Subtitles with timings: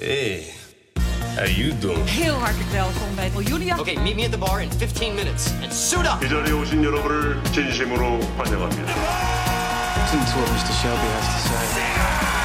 [0.00, 0.53] Hey,
[1.35, 2.05] how you doing?
[2.05, 3.77] Heel hartelijk welkom bij Julia.
[3.79, 6.23] Okay, meet me at the bar in 15 minutes and suit up.
[6.25, 8.93] 이 자리에 오신 여러분을 진심으로 환영합니다.
[10.01, 10.73] Listen to what Mr.
[10.81, 12.39] Shelby has to say.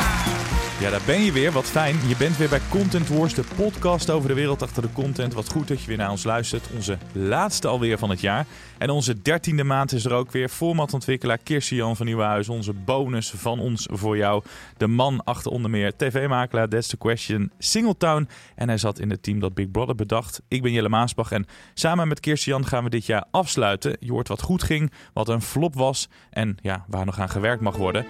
[0.80, 1.52] Ja, daar ben je weer.
[1.52, 1.96] Wat fijn.
[2.08, 5.34] Je bent weer bij Content Wars, de podcast over de wereld achter de content.
[5.34, 6.68] Wat goed dat je weer naar ons luistert.
[6.74, 8.46] Onze laatste alweer van het jaar.
[8.78, 10.48] En onze dertiende maand is er ook weer.
[10.48, 12.48] Formatontwikkelaar Kirsten Jan van Nieuwenhuis.
[12.48, 14.42] Onze bonus van ons voor jou.
[14.76, 18.28] De man achter onder meer tv-makelaar, That's the Question, Singletown.
[18.54, 20.42] En hij zat in het team dat Big Brother bedacht.
[20.48, 23.96] Ik ben Jelle Maasbach en samen met Kirsten Jan gaan we dit jaar afsluiten.
[24.00, 27.62] Je hoort wat goed ging, wat een flop was en ja, waar nog aan gewerkt
[27.62, 28.06] mag worden.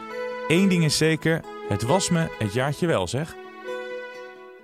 [0.49, 3.35] Eén ding is zeker, het was me het jaartje wel, zeg.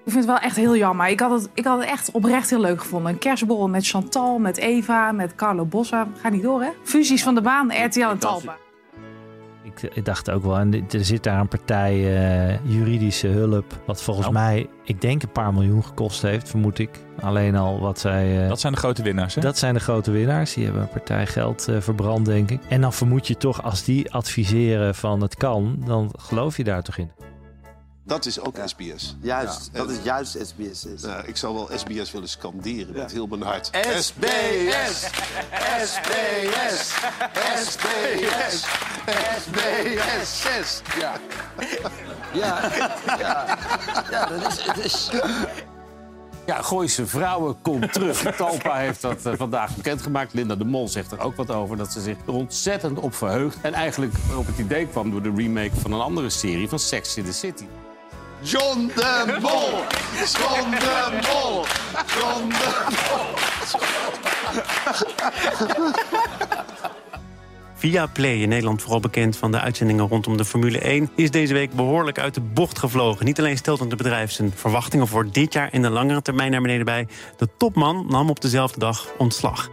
[0.04, 1.08] Ik vind het wel echt heel jammer.
[1.08, 3.12] Ik had het, ik had het echt oprecht heel leuk gevonden.
[3.12, 6.08] Een kerstborrel met Chantal, met Eva, met Carlo Bossa.
[6.20, 6.68] Ga niet door, hè?
[6.82, 8.56] Fusies van de baan, RTL en Talpa.
[9.64, 11.92] Ik, ik dacht ook wel, en er zit daar een partij
[12.52, 14.38] eh, juridische hulp, wat volgens Nou.
[14.44, 16.90] mij, ik denk een paar miljoen gekost heeft, vermoed ik.
[17.20, 18.42] Alleen al wat zij...
[18.42, 19.40] eh, Dat zijn de grote winnaars, hè?
[19.40, 20.54] dat zijn de grote winnaars.
[20.54, 22.60] Die hebben een partij geld eh, verbrand, denk ik.
[22.68, 26.82] En dan vermoed je toch, als die adviseren van het kan, dan geloof je daar
[26.82, 27.10] toch in.
[28.04, 29.16] Dat is ook SBS.
[29.20, 30.84] Juist, Ja, dat en- is juist SBS.
[30.84, 31.02] Is.
[31.24, 33.70] Ik zou wel SBS willen scanderen met heel mijn hart.
[33.98, 35.02] SBS!
[35.72, 36.94] SBS!
[37.64, 38.64] SBS!
[39.38, 40.42] SBS!
[40.42, 40.82] 6!
[40.98, 41.12] Ja.
[42.32, 42.70] Ja,
[43.18, 43.58] ja,
[44.10, 45.10] ja, dat is, het is...
[46.46, 48.36] Ja, Gooise Vrouwen komt terug.
[48.36, 50.32] Talpa heeft dat eh, vandaag bekendgemaakt.
[50.32, 51.76] Linda de Mol zegt er ook wat over.
[51.76, 53.56] Dat ze zich er ontzettend op verheugt.
[53.62, 57.16] En eigenlijk op het idee kwam door de remake van een andere serie van Sex
[57.16, 57.64] in the City.
[58.44, 59.84] John de Mol!
[60.32, 61.64] John de Mol!
[62.18, 62.82] John de
[67.74, 71.52] Via Play, in Nederland vooral bekend van de uitzendingen rondom de Formule 1, is deze
[71.54, 73.24] week behoorlijk uit de bocht gevlogen.
[73.24, 76.62] Niet alleen stelt het bedrijf zijn verwachtingen voor dit jaar in de langere termijn naar
[76.62, 77.08] beneden bij.
[77.36, 79.70] De topman nam op dezelfde dag ontslag.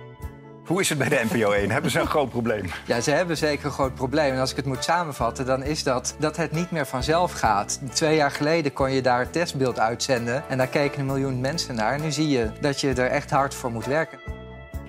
[0.70, 1.72] Hoe is het bij de NPO 1?
[1.72, 2.66] Hebben ze een groot probleem?
[2.86, 4.34] Ja, ze hebben zeker een groot probleem.
[4.34, 7.80] En als ik het moet samenvatten, dan is dat dat het niet meer vanzelf gaat.
[7.94, 10.44] Twee jaar geleden kon je daar testbeeld uitzenden.
[10.50, 11.94] En daar keken een miljoen mensen naar.
[11.94, 14.20] En nu zie je dat je er echt hard voor moet werken.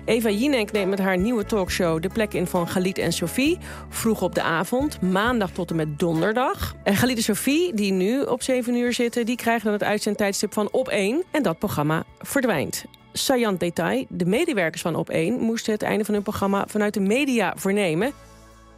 [0.05, 3.57] Eva Jinek neemt met haar nieuwe talkshow de plek in van Galit en Sophie.
[3.89, 6.75] Vroeg op de avond, maandag tot en met donderdag.
[6.83, 9.25] En Galit en Sophie, die nu op 7 uur zitten...
[9.25, 11.23] die krijgen dan het uitzendtijdstip van Op 1.
[11.31, 12.85] En dat programma verdwijnt.
[13.13, 15.39] Saillant detail, de medewerkers van Op 1...
[15.39, 18.11] moesten het einde van hun programma vanuit de media vernemen.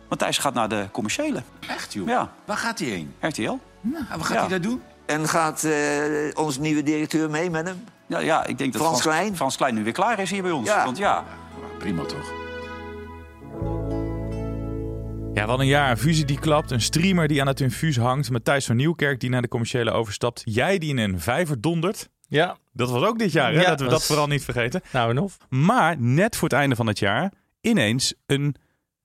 [0.09, 1.43] Matthijs gaat naar de commerciële.
[1.69, 2.07] Echt, joh?
[2.07, 3.13] Ja, Waar gaat hij heen?
[3.19, 3.41] RTL.
[3.41, 4.39] Nou, wat gaat Ja.
[4.39, 4.81] hij daar doen?
[5.05, 5.73] En gaat eh,
[6.33, 7.83] onze nieuwe directeur mee met hem?
[8.07, 9.35] Ja, ja ik denk dat Frans Frans, Klein?
[9.35, 10.67] Frans Klein nu weer klaar is hier bij ons.
[10.67, 10.85] Ja.
[10.85, 11.23] Want ja,
[11.79, 12.31] Prima toch?
[15.33, 15.91] Ja, wat een jaar.
[15.91, 16.71] Een fusie die klapt.
[16.71, 18.29] Een streamer die aan het infuus hangt.
[18.31, 20.41] Matthijs van Nieuwkerk die naar de commerciële overstapt.
[20.45, 22.09] Jij die in een vijver dondert.
[22.33, 23.61] Ja, Dat was ook dit jaar, hè?
[23.61, 24.81] Ja, Laten we dat dat vooral niet vergeten.
[24.91, 25.37] nou en of.
[25.49, 28.55] Maar net voor het einde van het jaar ineens een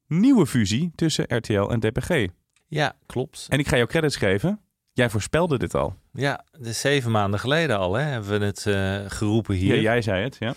[0.06, 2.26] nieuwe fusie tussen RTL en DPG.
[2.66, 3.46] Ja, klopt.
[3.48, 4.60] En ik ga jou credits geven.
[4.92, 5.96] Jij voorspelde dit al.
[6.12, 9.74] Ja, de zeven maanden geleden al hè, hebben we het eh, geroepen hier.
[9.74, 10.54] Ja, jij zei het, ja.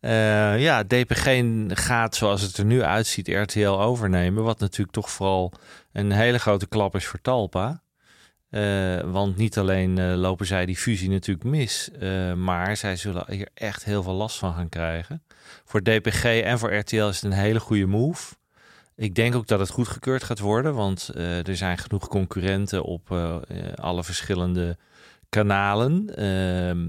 [0.00, 4.44] Eh, ja, DPG gaat zoals het er nu uitziet RTL overnemen.
[4.44, 5.52] Wat natuurlijk toch vooral
[5.92, 7.82] een hele grote klap is voor Talpa.
[8.50, 13.24] Eh, want niet alleen eh, lopen zij die fusie natuurlijk mis, eh, maar zij zullen
[13.28, 15.22] hier echt heel veel last van gaan krijgen.
[15.64, 18.34] Voor DPG en voor RTL is het een hele goede move.
[18.96, 23.10] Ik denk ook dat het goedgekeurd gaat worden, want er zijn genoeg concurrenten op
[23.74, 24.76] alle verschillende
[25.30, 26.16] kanalen.
[26.16, 26.88] Ehm,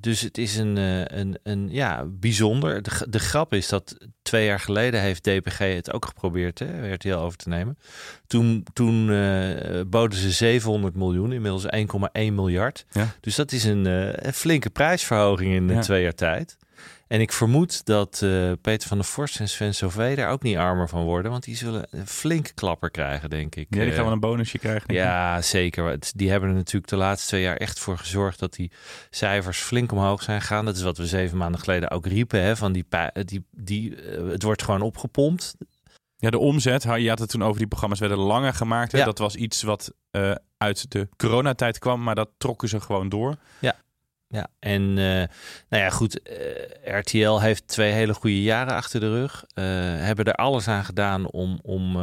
[0.00, 2.82] dus het is een, eh, een, een ja, bijzonder.
[3.10, 7.38] De, grap is dat twee jaar geleden heeft DPG het ook geprobeerd, hè, RTL over
[7.38, 7.78] te nemen.
[8.26, 12.86] Toen, toen eh, boden ze 700 miljoen, inmiddels 1,1 miljard.
[12.90, 13.14] Ja.
[13.20, 15.80] Dus dat is een, eh, een flinke prijsverhoging in Ja.
[15.80, 16.56] twee jaar tijd.
[17.06, 20.56] En ik vermoed dat eh, Peter van der Vorst en Sven Sauvé daar ook niet
[20.56, 21.30] armer van worden.
[21.30, 23.66] Want die zullen een flinke klapper krijgen, denk ik.
[23.70, 24.88] Ja, die gaan Eh, wel een bonusje krijgen.
[24.88, 25.04] denk ik.
[25.06, 25.98] ja, zeker.
[26.14, 28.70] Die hebben er natuurlijk de laatste twee jaar echt voor gezorgd dat die
[29.10, 30.64] cijfers flink omhoog zijn gegaan.
[30.64, 32.42] Dat is wat we zeven maanden geleden ook riepen.
[32.42, 35.54] Hè, van die, pa- die, die, eh, het wordt gewoon opgepompt.
[36.16, 38.92] Ja, de omzet, je had het toen over die programma's werden langer gemaakt.
[38.92, 38.98] Hè?
[38.98, 39.04] Ja.
[39.04, 43.36] Dat was iets wat eh, uit de coronatijd kwam, maar dat trokken ze gewoon door.
[43.58, 43.74] Ja,
[44.58, 45.28] en eh,
[45.68, 46.22] nou ja, goed.
[46.22, 49.44] eh, RTL heeft twee hele goede jaren achter de rug.
[49.54, 49.64] Eh,
[49.98, 51.96] hebben er alles aan gedaan om, om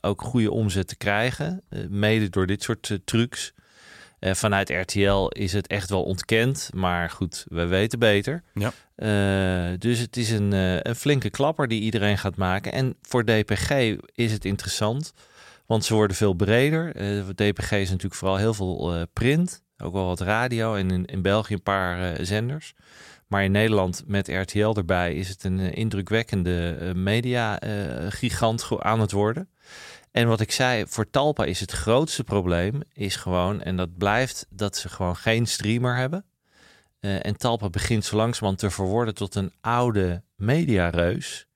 [0.00, 1.62] ook goede omzet te krijgen.
[1.88, 3.52] mede door dit soort trucs.
[4.20, 6.70] Vanuit RTL is het echt wel ontkend.
[6.74, 8.42] Maar goed, we weten beter.
[8.54, 8.72] Ja.
[9.76, 10.52] Dus het is een,
[10.88, 12.72] een flinke klapper die iedereen gaat maken.
[12.72, 13.70] En voor DPG
[14.14, 15.12] is het interessant.
[15.66, 16.92] Want ze worden veel breder.
[17.34, 19.62] DPG is natuurlijk vooral heel veel print.
[19.82, 22.74] Ook wel wat radio en in, in België een paar eh, zenders.
[23.26, 29.12] Maar in Nederland met RTL erbij is het een eh, indrukwekkende eh, media-gigant aan het
[29.12, 29.48] worden.
[30.10, 34.46] En wat ik zei, voor Talpa is het grootste probleem, is gewoon, en dat blijft,
[34.50, 36.24] dat ze gewoon geen streamer hebben.
[37.00, 41.46] En Talpa begint zo langzamerhand te verworden tot een oude mediareus.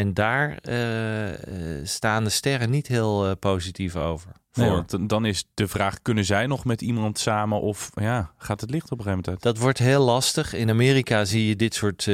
[0.00, 4.32] En daar eh, eh, staan de sterren niet heel eh, positief over.
[4.52, 4.64] Voor.
[4.70, 8.70] want dan is de vraag, kunnen zij nog met iemand samen of ja, gaat het
[8.70, 9.54] licht op een gegeven moment uit?
[9.54, 10.54] Dat wordt heel lastig.
[10.54, 12.04] In Amerika zie je dit soort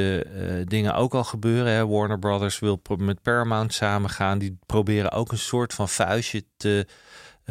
[0.63, 1.73] dingen ook al gebeuren.
[1.73, 1.87] Hè.
[1.87, 4.37] Warner Brothers wil met Paramount samengaan.
[4.37, 6.87] Die proberen ook een soort van vuistje te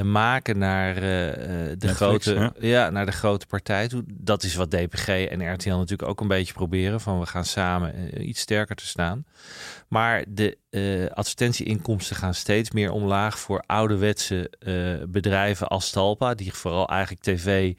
[0.05, 1.39] maken naar, eh, eh,
[1.79, 2.53] de Netflix, grote, ja.
[2.59, 2.91] ja.
[2.91, 4.03] naar de grote partij toe.
[4.07, 7.01] Dat is wat DPG en RTL natuurlijk ook een beetje proberen.
[7.01, 9.25] Van we gaan samen eh, iets sterker te staan.
[9.89, 16.53] Maar de eh, advertentieinkomsten gaan steeds meer omlaag voor ouderwetse eh, bedrijven als Talpa, die
[16.53, 17.75] vooral eigenlijk tv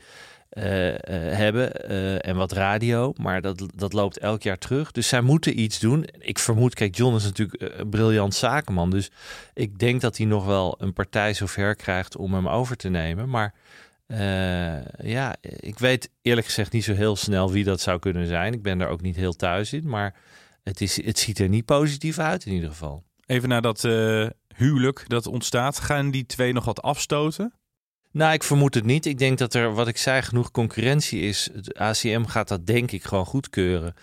[0.58, 3.14] eh, hebben eh, en wat radio.
[3.18, 4.92] Maar dat, dat loopt elk jaar terug.
[4.92, 6.06] Dus zij moeten iets doen.
[6.20, 8.90] Ik vermoed, kijk, John is natuurlijk een briljant zakenman.
[8.90, 9.12] Dus
[9.54, 13.30] ik denk dat hij nog wel een partij zover krijgt om hem over te nemen.
[13.30, 13.54] Maar
[14.98, 18.54] ja, ik weet eerlijk gezegd niet zo heel snel wie dat zou kunnen zijn.
[18.54, 19.90] Ik ben daar ook niet heel thuis in.
[19.90, 20.16] Maar
[20.64, 23.04] het, is, het ziet er niet positief uit in ieder geval.
[23.26, 23.82] Even naar dat
[24.56, 25.80] huwelijk dat ontstaat.
[25.80, 27.54] Gaan die twee nog wat afstoten?
[28.18, 29.06] Nou, ik vermoed het niet.
[29.06, 31.50] Ik denk dat er, wat ik zei, genoeg concurrentie is.
[31.54, 33.94] Het ACM gaat dat denk ik gewoon goedkeuren.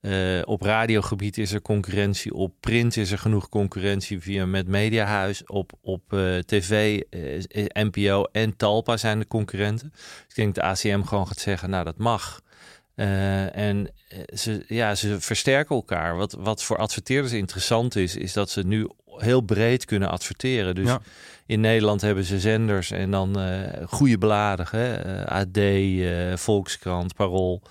[0.00, 2.34] Eh op radiogebied is er concurrentie.
[2.34, 5.44] Op print is er genoeg concurrentie via met Mediahuis.
[5.46, 9.90] Op, op eh, tv, eh, NPO en Talpa zijn de concurrenten.
[9.92, 12.40] Dus ik denk dat de ACM gewoon gaat zeggen, nou dat mag.
[12.94, 13.92] En
[14.34, 16.16] ze, ja, ze versterken elkaar.
[16.16, 18.88] Wat, wat voor adverteerders interessant is, is dat ze nu
[19.20, 20.74] heel breed kunnen adverteren.
[20.74, 21.00] Dus Ja.
[21.46, 24.66] in Nederland hebben ze zenders en dan eh goede bladen.
[24.70, 24.94] Hè?
[24.94, 27.62] Eh, AD, eh, Volkskrant, Parool.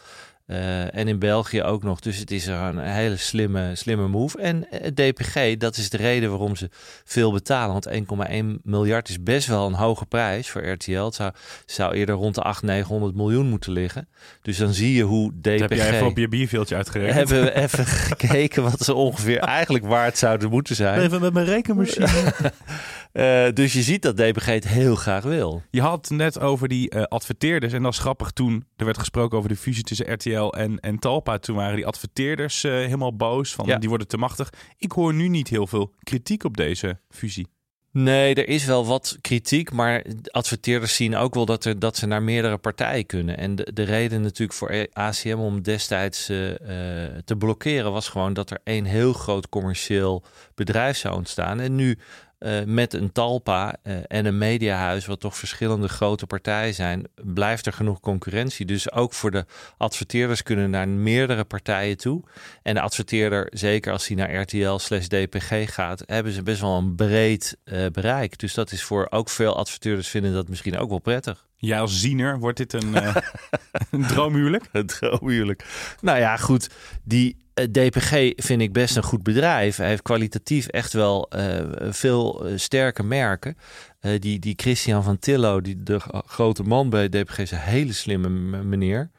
[0.49, 1.99] Eh, en in België ook nog.
[1.99, 4.37] Dus het is er een hele slimme, slimme move.
[4.37, 6.69] En eh, DPG, dat is de reden waarom ze
[7.03, 7.71] veel betalen.
[7.71, 7.89] Want
[8.29, 11.03] 1,1 miljard is best wel een hoge prijs voor RTL.
[11.03, 11.31] Het zou,
[11.65, 14.07] zou eerder rond de 800, 900 miljoen moeten liggen.
[14.41, 15.59] Dus dan zie je hoe DPG...
[15.59, 17.15] Dat heb jij even op je bierveeltje uitgerekend.
[17.15, 21.01] Hebben we even gekeken wat ze ongeveer eigenlijk waard zouden moeten zijn.
[21.01, 22.07] Even met mijn rekenmachine.
[23.11, 25.63] Eh, dus je ziet dat DPG het heel graag wil.
[25.71, 27.73] Je had het net over die eh, adverteerders.
[27.73, 30.99] En dat is grappig toen er werd gesproken over de fusie tussen RTL en, en
[30.99, 31.37] Talpa.
[31.37, 33.53] Toen waren die adverteerders eh, helemaal boos.
[33.53, 33.77] Van Ja.
[33.77, 34.49] die worden te machtig.
[34.77, 37.47] Ik hoor nu niet heel veel kritiek op deze fusie.
[37.91, 42.05] Nee, er is wel wat kritiek, maar adverteerders zien ook wel dat, er, dat ze
[42.05, 43.37] naar meerdere partijen kunnen.
[43.37, 48.59] En de, de reden natuurlijk voor ACM om destijds te blokkeren was gewoon dat er
[48.63, 50.23] één heel groot commercieel
[50.55, 51.59] bedrijf zou ontstaan.
[51.59, 51.97] En nu
[52.39, 57.65] eh, met een Talpa eh, en een mediahuis, wat toch verschillende grote partijen zijn, blijft
[57.65, 58.65] er genoeg concurrentie.
[58.65, 59.45] Dus ook voor de
[59.77, 62.23] adverteerders kunnen naar meerdere partijen toe.
[62.63, 66.77] En de adverteerder, zeker als hij naar RTL slash DPG gaat, hebben ze best wel
[66.77, 68.37] een breed eh, bereik.
[68.37, 71.47] Dus dat is voor ook veel adverteerders vinden dat misschien ook wel prettig.
[71.55, 72.95] Jij als ziener, wordt dit een,
[73.91, 74.65] een droomhuwelijk?
[74.71, 75.65] Een droomhuwelijk.
[76.01, 76.69] Nou ja, goed.
[77.03, 79.75] Die DPG vind ik best een goed bedrijf.
[79.75, 83.57] Hij heeft kwalitatief echt wel eh, veel eh, sterke merken.
[83.99, 87.93] Eh, die, die Christian van Tillo, die, de grote man bij DPG, is een hele
[87.93, 88.29] slimme
[88.63, 89.09] meneer.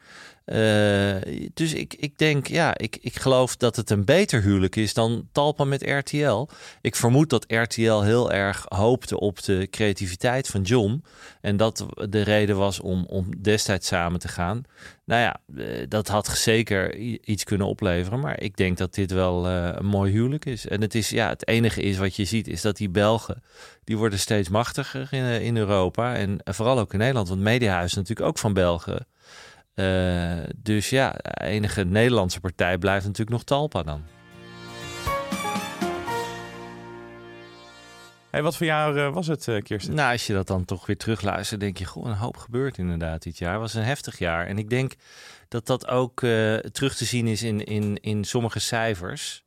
[0.45, 1.15] Eh,
[1.53, 5.27] dus ik, ik denk, ja, ik, ik geloof dat het een beter huwelijk is dan
[5.31, 6.47] Talpa met RTL.
[6.81, 11.03] Ik vermoed dat RTL heel erg hoopte op de creativiteit van John.
[11.41, 14.63] En dat de reden was om, om destijds samen te gaan.
[15.05, 18.19] Nou ja, eh, dat had zeker iets kunnen opleveren.
[18.19, 20.67] Maar ik denk dat dit wel eh, een mooi huwelijk is.
[20.67, 23.43] En het, is, ja, het enige is wat je ziet, is dat die Belgen...
[23.83, 26.15] die worden steeds machtiger in, in Europa.
[26.15, 27.29] En vooral ook in Nederland.
[27.29, 29.07] Want Mediahuis is natuurlijk ook van Belgen.
[29.73, 34.03] Eh, dus ja, de enige Nederlandse partij blijft natuurlijk nog Talpa dan.
[38.31, 39.95] Hey, wat voor jaar eh, was het, eh, Kirsten?
[39.95, 43.23] Nou, als je dat dan toch weer terugluistert, denk je, goh, een hoop gebeurt inderdaad
[43.23, 43.51] dit jaar.
[43.51, 44.47] Het was een heftig jaar.
[44.47, 44.93] En ik denk
[45.47, 49.43] dat dat ook eh, terug te zien is in, in, in sommige cijfers.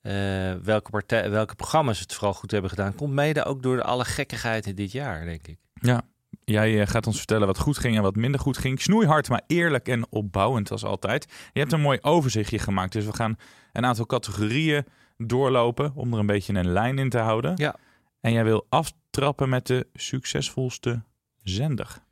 [0.00, 0.12] Eh,
[0.54, 4.04] welke, partij, welke programma's het vooral goed hebben gedaan, komt mede ook door de alle
[4.04, 5.58] gekkigheid in dit jaar, denk ik.
[5.74, 6.02] Ja,
[6.44, 8.80] jij eh, gaat ons vertellen wat goed ging en wat minder goed ging.
[8.80, 11.26] Snoeihard, maar eerlijk en opbouwend als altijd.
[11.52, 13.36] Je hebt een mooi overzichtje gemaakt, dus we gaan
[13.72, 14.84] een aantal categorieën
[15.16, 17.52] doorlopen om er een beetje een lijn in te houden.
[17.56, 17.76] Ja.
[18.20, 21.02] En jij wil aftrappen met de succesvolste
[21.42, 22.02] zender.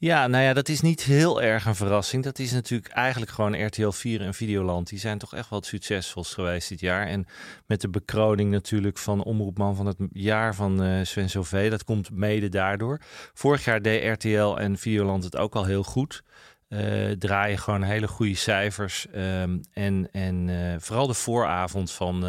[0.00, 2.24] Ja, nou ja, dat is niet heel erg een verrassing.
[2.24, 4.88] Dat is natuurlijk eigenlijk gewoon RTL 4 en Videoland.
[4.88, 7.06] Die zijn toch echt wel het geweest dit jaar.
[7.06, 7.26] En
[7.66, 11.68] met de bekroning natuurlijk van Omroepman van het jaar van uh, Sven Sauvé.
[11.68, 13.00] Dat komt mede daardoor.
[13.34, 16.22] Vorig jaar deed RTL en Videoland het ook al heel goed.
[16.68, 19.06] Uh, draaien gewoon hele goede cijfers.
[19.14, 22.24] Um, en en uh, vooral de vooravond van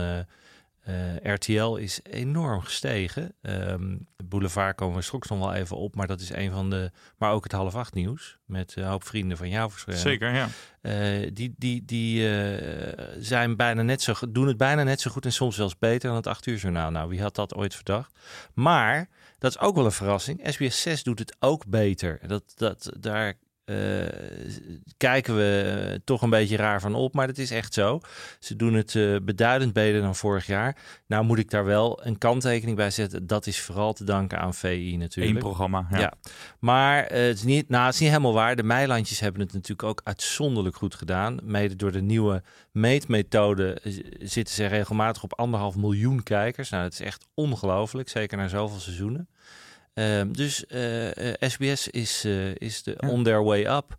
[0.89, 3.33] uh, RTL is enorm gestegen.
[3.41, 6.69] Um, de boulevard komen we straks nog wel even op, maar dat is een van
[6.69, 6.91] de.
[7.17, 10.47] Maar ook het half acht nieuws met een hoop vrienden van jou Zeker, ja.
[10.81, 15.25] Uh, die die, die uh, zijn bijna net zo, doen het bijna net zo goed
[15.25, 16.91] en soms zelfs beter dan het acht uur journaal.
[16.91, 18.19] Nou, wie had dat ooit verdacht?
[18.53, 20.41] Maar dat is ook wel een verrassing.
[20.43, 22.19] SBS 6 doet het ook beter.
[22.27, 23.33] Dat, dat, daar
[23.65, 24.07] uh,
[24.97, 27.99] kijken we toch een beetje raar van op, maar dat is echt zo.
[28.39, 30.77] Ze doen het uh, beduidend beter dan vorig jaar.
[31.07, 33.27] Nou moet ik daar wel een kanttekening bij zetten.
[33.27, 35.35] Dat is vooral te danken aan VI natuurlijk.
[35.35, 35.99] Eén programma, ja.
[35.99, 36.13] ja.
[36.59, 38.55] Maar uh, het, is niet, nou, het is niet helemaal waar.
[38.55, 41.39] De Meilandjes hebben het natuurlijk ook uitzonderlijk goed gedaan.
[41.43, 43.77] Mede door de nieuwe meetmethode
[44.19, 46.69] zitten ze regelmatig op anderhalf miljoen kijkers.
[46.69, 49.29] Nou, dat is echt ongelooflijk, zeker na zoveel seizoenen.
[50.01, 53.95] Um, dus uh, uh, SBS is, uh, is de on their way up.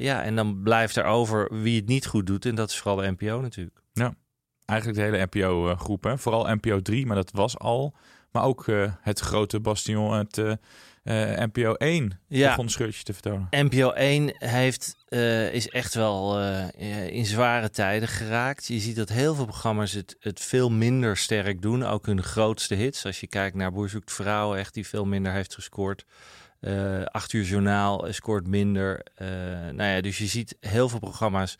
[0.00, 2.46] ja, en dan blijft er over wie het niet goed doet.
[2.46, 3.82] En dat is vooral de NPO natuurlijk.
[3.92, 4.14] Ja,
[4.64, 6.12] eigenlijk de hele NPO-groep.
[6.16, 7.94] Vooral NPO 3, maar dat was al.
[8.32, 8.66] Maar ook
[9.00, 10.58] het grote bastion, het
[11.04, 12.48] NPO 1 ja.
[12.48, 13.46] begon scheurtje te vertonen.
[13.50, 16.66] NPO 1 heeft, uh, is echt wel uh,
[17.08, 18.66] in zware tijden geraakt.
[18.66, 21.84] Je ziet dat heel veel programma's het, het veel minder sterk doen.
[21.84, 23.04] Ook hun grootste hits.
[23.04, 26.04] Als je kijkt naar Boer zoekt vrouwen, echt die veel minder heeft gescoord.
[26.60, 29.06] Uh, 8 uur journaal scoort minder.
[29.72, 31.56] nou ja, dus je ziet heel veel programma's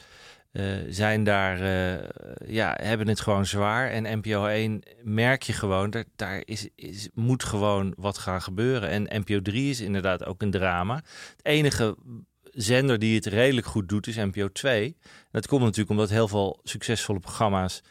[0.52, 2.08] uh, zijn daar, uh,
[2.46, 3.90] ja, hebben het gewoon zwaar.
[3.90, 6.68] En NPO 1 merk je gewoon, daar, is,
[7.14, 8.88] moet gewoon wat gaan gebeuren.
[8.88, 10.94] En NPO 3 is inderdaad ook een drama.
[10.94, 11.96] Het enige
[12.52, 14.96] zender die het redelijk goed doet is NPO 2.
[15.30, 17.82] Dat komt natuurlijk omdat heel veel succesvolle programma's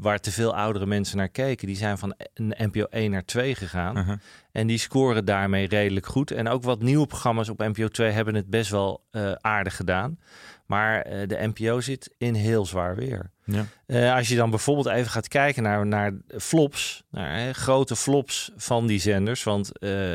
[0.00, 3.54] waar te veel oudere mensen naar keken, die zijn van een NPO 1 naar 2
[3.54, 3.98] gegaan.
[3.98, 4.16] Uh -huh.
[4.52, 6.30] En die scoren daarmee redelijk goed.
[6.30, 10.18] En ook wat nieuwe programma's op NPO 2 hebben het best wel uh, aardig gedaan.
[10.66, 13.30] Maar uh, de NPO zit in heel zwaar weer.
[13.44, 13.66] Ja.
[13.86, 18.52] Uh, als je dan bijvoorbeeld even gaat kijken naar, naar flops, naar hè, grote flops
[18.56, 19.42] van die zenders.
[19.42, 19.72] Want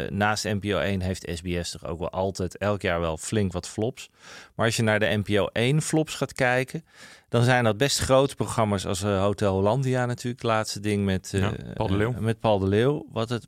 [0.10, 4.10] naast NPO 1 heeft SBS toch ook wel altijd elk jaar wel flink wat flops.
[4.55, 6.84] Maar als je naar de NPO 1 flops gaat kijken,
[7.29, 10.41] dan zijn dat best grote programma's als Hotel Hollandia natuurlijk.
[10.41, 12.13] Het laatste ding met, ja, Paul de Leeuw.
[12.19, 13.46] met Paul de Leeuw, wat het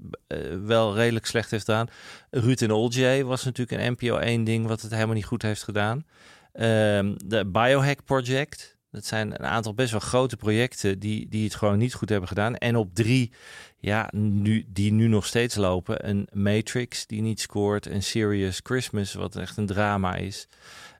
[0.63, 1.87] wel redelijk slecht heeft gedaan.
[2.29, 5.63] Ruud en Olje was natuurlijk een NPO 1 ding wat het helemaal niet goed heeft
[5.63, 6.05] gedaan.
[6.53, 8.77] Um, de Biohack Project.
[8.91, 12.27] Dat zijn een aantal best wel grote projecten die, die het gewoon niet goed hebben
[12.27, 12.55] gedaan.
[12.55, 13.31] En op drie,
[13.77, 16.09] ja, nu, die nu nog steeds lopen.
[16.09, 17.85] Een Matrix die niet scoort.
[17.85, 20.47] Een Serious Christmas, wat echt een drama is.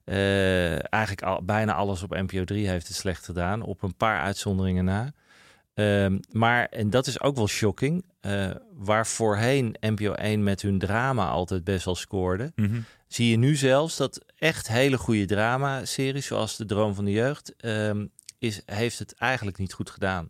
[0.10, 3.62] Uh, eigenlijk al, bijna alles op NPO 3 heeft het slecht gedaan.
[3.62, 5.12] Op een paar uitzonderingen na.
[5.74, 10.80] Um, maar, en dat is ook wel shocking, uh, waar voorheen NPO 1 met hun
[10.80, 12.80] drama altijd best wel scoorde, Mhm.
[13.08, 17.54] zie je nu zelfs dat echt hele goede drama-series, zoals De Droom van de Jeugd,
[17.66, 20.30] um, is, heeft het eigenlijk niet goed gedaan.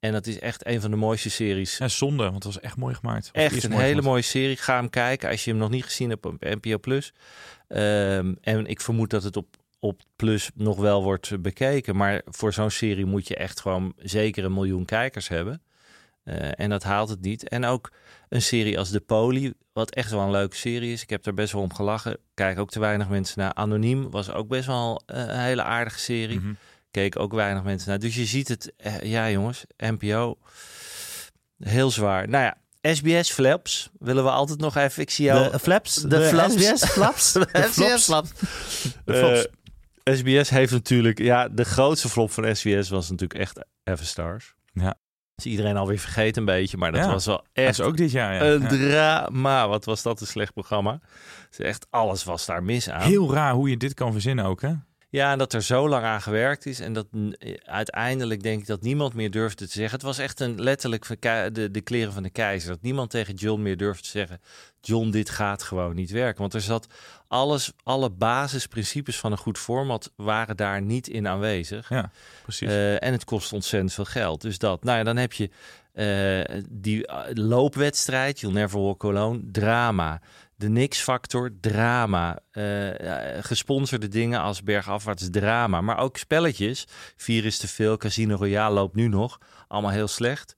[0.00, 1.80] En dat is echt een van de mooiste series.
[1.80, 3.26] En zonde, want het was echt mooi gemaakt.
[3.26, 4.08] Of Echt een mooi hele gemaakt.
[4.08, 4.56] mooie serie.
[4.56, 7.12] Ga hem kijken als je hem nog niet gezien hebt op NPO Plus.
[7.68, 11.96] Um, en ik vermoed dat het op, op Plus nog wel wordt bekeken.
[11.96, 15.62] Maar voor zo'n serie moet je echt gewoon zeker een miljoen kijkers hebben.
[16.24, 17.48] Uh, en dat haalt het niet.
[17.48, 17.92] En ook
[18.28, 21.02] een serie als De Poli, wat echt wel een leuke serie is.
[21.02, 22.18] Ik heb er best wel om gelachen.
[22.34, 23.52] Kijk ook te weinig mensen naar.
[23.54, 26.40] Anoniem was ook best wel uh, een hele aardige serie.
[26.40, 26.52] Mhm.
[26.96, 27.98] Keek ook weinig mensen naar.
[27.98, 30.38] Dus je ziet het, uh, ja jongens, NPO,
[31.58, 32.28] heel zwaar.
[32.28, 32.56] Nou ja,
[32.94, 35.02] SBS Flaps willen we altijd nog even.
[35.02, 35.50] Ik zie jou.
[35.50, 35.94] De flaps?
[35.94, 36.52] De, De flaps.
[36.54, 37.32] SBS flaps?
[37.32, 38.06] de De SBS?
[39.04, 39.46] De flops.
[40.04, 44.54] SBS heeft natuurlijk, ja, de grootste flop van SBS was natuurlijk echt Everstars.
[44.72, 44.94] Ja.
[45.34, 47.96] Is iedereen alweer vergeten een beetje, maar dat Ja, was wel dat echt is ook
[47.96, 48.40] dit jaar, ja.
[48.52, 48.68] een Ja.
[48.68, 49.68] drama.
[49.68, 51.00] Wat was dat een slecht programma?
[51.48, 53.00] Dus echt alles was daar mis aan.
[53.00, 54.72] Heel raar hoe je dit kan verzinnen ook, hè?
[55.08, 56.80] Ja, en dat er zo lang aan gewerkt is.
[56.80, 59.94] En dat n- uiteindelijk denk ik dat niemand meer durfde te zeggen.
[59.94, 61.06] Het was echt een letterlijk
[61.54, 62.70] de, de kleren van de keizer.
[62.70, 64.40] Dat niemand tegen John meer durfde te zeggen.
[64.80, 66.40] John, dit gaat gewoon niet werken.
[66.40, 66.86] Want er zat
[67.28, 71.88] alles, alle basisprincipes van een goed format waren daar niet in aanwezig.
[71.88, 72.10] Ja,
[72.42, 72.68] precies.
[72.68, 74.40] Eh, en het kost ontzettend veel geld.
[74.40, 75.50] Dus dat, nou ja, dan heb je
[75.92, 80.20] eh, die loopwedstrijd, You'll Never Walk Alone, drama.
[80.58, 82.38] De Nix-factor, drama.
[82.50, 85.80] Eh, ja, gesponsorde dingen als bergafwaarts, drama.
[85.80, 86.86] Maar ook spelletjes.
[87.16, 89.38] Vier is te veel, Casino Royale loopt nu nog.
[89.68, 90.54] Allemaal heel slecht.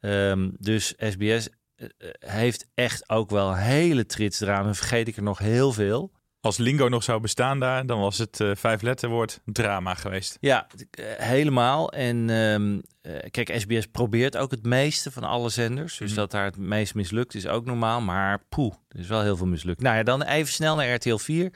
[0.00, 1.86] Ehm, dus SBS eh,
[2.18, 4.74] heeft echt ook wel hele trits drama.
[4.74, 6.12] Vergeet ik er nog heel veel.
[6.42, 10.36] Als lingo nog zou bestaan daar, dan was het uh, vijf letterwoord drama geweest.
[10.40, 10.66] Ja,
[11.00, 11.92] uh, helemaal.
[11.92, 15.98] En um, uh, kijk, SBS probeert ook het meeste van alle zenders.
[15.98, 16.16] Dus mm.
[16.16, 18.00] dat daar het meest mislukt is ook normaal.
[18.00, 19.80] Maar poeh, er is wel heel veel mislukt.
[19.80, 21.52] Nou ja, dan even snel naar RTL 4.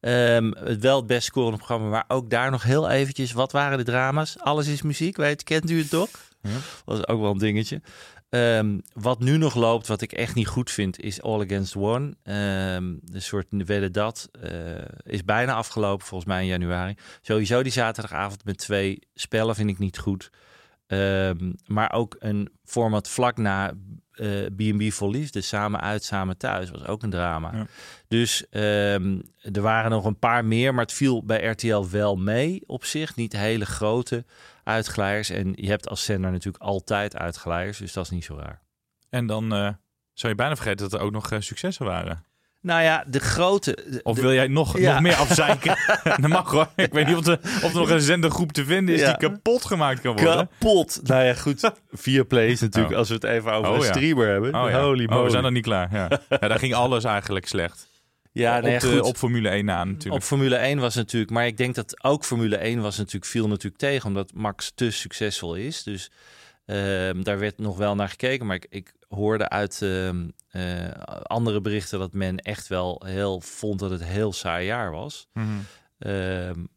[0.00, 3.32] Um, het wel het best scorende programma, maar ook daar nog heel eventjes.
[3.32, 4.38] Wat waren de drama's?
[4.38, 6.08] Alles is muziek, weet, kent u het toch?
[6.42, 6.58] Ja.
[6.84, 7.80] Dat is ook wel een dingetje.
[8.30, 12.14] Um, wat nu nog loopt, wat ik echt niet goed vind, is All Against One.
[12.74, 14.52] Um, de soort wedden dat uh,
[15.02, 16.94] is bijna afgelopen, volgens mij in januari.
[17.20, 20.30] Sowieso die zaterdagavond met twee spellen vind ik niet goed.
[20.86, 23.72] Um, maar ook een format vlak na
[24.56, 27.50] B&B uh, voor Liefde, samen uit, samen thuis, was ook een drama.
[27.54, 27.66] Ja.
[28.08, 32.84] Dus er waren nog een paar meer, maar het viel bij RTL wel mee op
[32.84, 33.16] zich.
[33.16, 34.24] Niet hele grote
[34.64, 35.30] uitglijers.
[35.30, 38.62] En je hebt als zender natuurlijk altijd uitglijers, dus dat is niet zo raar.
[39.08, 39.68] En dan uh,
[40.12, 42.24] zou je bijna vergeten dat er ook nog uh, successen waren.
[42.62, 44.00] Nou ja, de grote...
[44.02, 44.92] Of wil jij nog, ja.
[44.92, 45.76] nog meer afzeiken?
[46.20, 46.68] dat mag hoor.
[46.76, 49.06] Ik weet niet of er, of er nog een zendergroep te vinden is ja.
[49.06, 50.48] die kapot gemaakt kan worden.
[50.58, 51.00] Kapot!
[51.02, 51.72] Nou ja, goed.
[51.90, 52.98] Vier plays natuurlijk, oh.
[52.98, 54.32] als we het even over oh, een streamer ja.
[54.32, 54.54] hebben.
[54.54, 54.60] Oh.
[54.60, 55.18] Holy moly.
[55.18, 55.88] Oh, we zijn nog niet klaar.
[55.92, 56.08] Ja.
[56.28, 57.89] ja, daar ging alles eigenlijk slecht.
[58.32, 59.00] Ja, op, nee, de, goed.
[59.00, 60.14] op Formule 1 na natuurlijk.
[60.14, 63.48] Op Formule 1 was natuurlijk, maar ik denk dat ook Formule 1 was natuurlijk viel
[63.48, 65.82] natuurlijk tegen, omdat Max te succesvol is.
[65.82, 66.10] Dus
[66.66, 66.76] uh,
[67.22, 70.08] daar werd nog wel naar gekeken, maar ik, ik hoorde uit uh,
[70.52, 70.90] uh,
[71.22, 75.28] andere berichten dat men echt wel heel vond dat het een heel saai jaar was.
[75.32, 75.46] Mhm.
[75.46, 75.64] Mm
[75.98, 76.68] -hmm.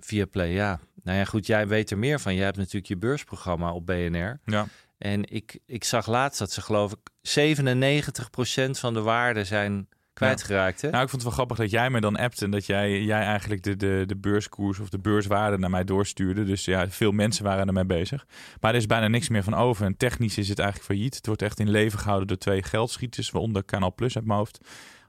[0.00, 0.80] via Play, ja.
[1.02, 2.34] Nou ja, goed, jij weet er meer van.
[2.34, 4.40] Jij hebt natuurlijk je beursprogramma op BNR.
[4.44, 4.66] Ja.
[4.98, 10.80] En ik, ik zag laatst dat ze geloof ik 97% van de waarde zijn kwijtgeraakt.
[10.80, 10.90] Hè?
[10.90, 13.22] Nou, ik vond het wel grappig dat jij me dan appte en dat jij, jij
[13.22, 16.44] eigenlijk de, de, de beurskoers of de beurswaarde naar mij doorstuurde.
[16.44, 18.26] Dus ja, veel mensen waren ermee bezig.
[18.60, 19.84] Maar er is bijna niks meer van over.
[19.84, 21.14] En technisch is het eigenlijk failliet.
[21.14, 24.58] Het wordt echt in leven gehouden door twee geldschieters, waaronder Canal Plus uit mijn hoofd.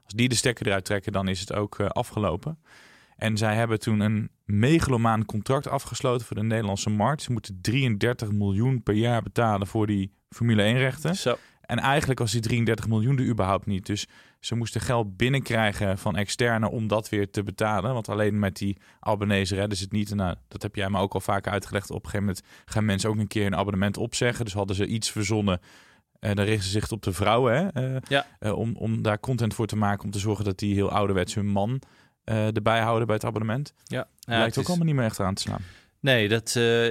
[0.04, 2.58] Als die de stekker eruit trekken, dan is het ook uh, afgelopen.
[3.16, 7.22] En zij hebben toen een megalomaan contract afgesloten voor de Nederlandse markt.
[7.22, 11.16] Ze moeten 33 miljoen per jaar betalen voor die Formule 1 rechten.
[11.16, 11.36] Zo.
[11.60, 13.86] En eigenlijk was die 33 miljoen er überhaupt niet.
[13.86, 14.06] Dus
[14.40, 17.92] ze moesten geld binnenkrijgen van externe om dat weer te betalen.
[17.92, 20.10] Want alleen met die abonnees redden ze het niet.
[20.10, 21.90] En nou, dat heb jij me ook al vaker uitgelegd.
[21.90, 24.44] Op een gegeven moment gaan mensen ook een keer een abonnement opzeggen.
[24.44, 25.60] Dus hadden ze iets verzonnen.
[26.20, 27.52] Uh, dan richten ze zich op de vrouwen.
[27.54, 27.92] Hè?
[27.94, 28.26] Uh, ja.
[28.40, 30.04] uh, om, om daar content voor te maken.
[30.04, 31.80] Om te zorgen dat die heel ouderwets hun man
[32.24, 33.74] uh, erbij houden bij het abonnement.
[33.84, 34.08] Ja.
[34.18, 34.68] ja lijkt ook is...
[34.68, 35.62] allemaal niet meer echt aan te slaan.
[36.00, 36.54] Nee, dat...
[36.58, 36.84] Uh,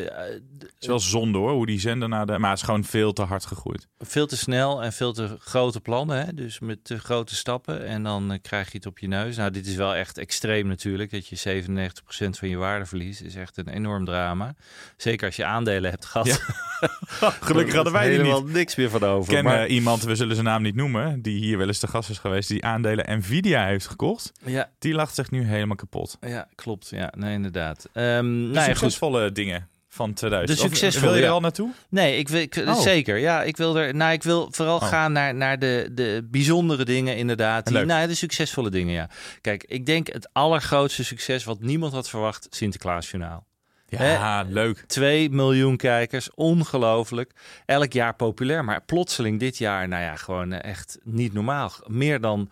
[0.60, 2.38] het is wel zonde hoor, hoe die zender naar de...
[2.38, 3.88] Maar het is gewoon veel te hard gegroeid.
[4.00, 6.26] Veel te snel en veel te grote plannen.
[6.26, 6.34] Hè?
[6.34, 7.86] Dus met te grote stappen.
[7.86, 9.36] En dan uh, krijg je het op je neus.
[9.38, 11.12] Nou, dit is wel echt extreem natuurlijk.
[11.12, 13.22] Dat je 97% van je waarde verliest.
[13.22, 14.56] is echt een enorm drama.
[14.98, 16.28] Zeker als je aandelen hebt gehad.
[16.28, 16.38] Ja.
[17.42, 19.34] Gelukkig hadden wij er helemaal niks meer van over.
[19.34, 19.68] Ik ken maar...
[19.68, 21.22] iemand, we zullen zijn naam niet noemen...
[21.22, 22.50] die hier wel eens te gast is geweest...
[22.50, 24.32] die aandelen Nvidia heeft gekocht.
[24.46, 24.70] Ja.
[24.80, 26.18] Die lacht zich nu helemaal kapot.
[26.22, 26.90] Ja, klopt.
[26.90, 27.90] Ja, nee, inderdaad.
[27.94, 30.60] Um, nou, succesvolle dingen van 2000.
[30.60, 31.12] De succesvolle.
[31.12, 31.72] Wil je er al naartoe?
[31.90, 32.80] Nee, ik wil ik, Oh.
[32.80, 33.18] zeker.
[33.18, 33.96] Ja, ik wil er.
[33.96, 34.88] Nou, ik wil vooral Oh.
[34.88, 37.66] gaan naar, naar de, de bijzondere dingen, inderdaad.
[37.66, 39.10] Die, nou, de succesvolle dingen, ja.
[39.42, 43.48] Kijk, ik denk het allergrootste succes wat niemand had verwacht: Sinterklaasjournaal.
[43.88, 44.84] Ja, leuk.
[44.88, 47.32] 2 miljoen kijkers, ongelooflijk.
[47.66, 51.72] Elk jaar populair, maar plotseling dit jaar, nou ja, gewoon echt niet normaal.
[51.88, 52.50] Meer dan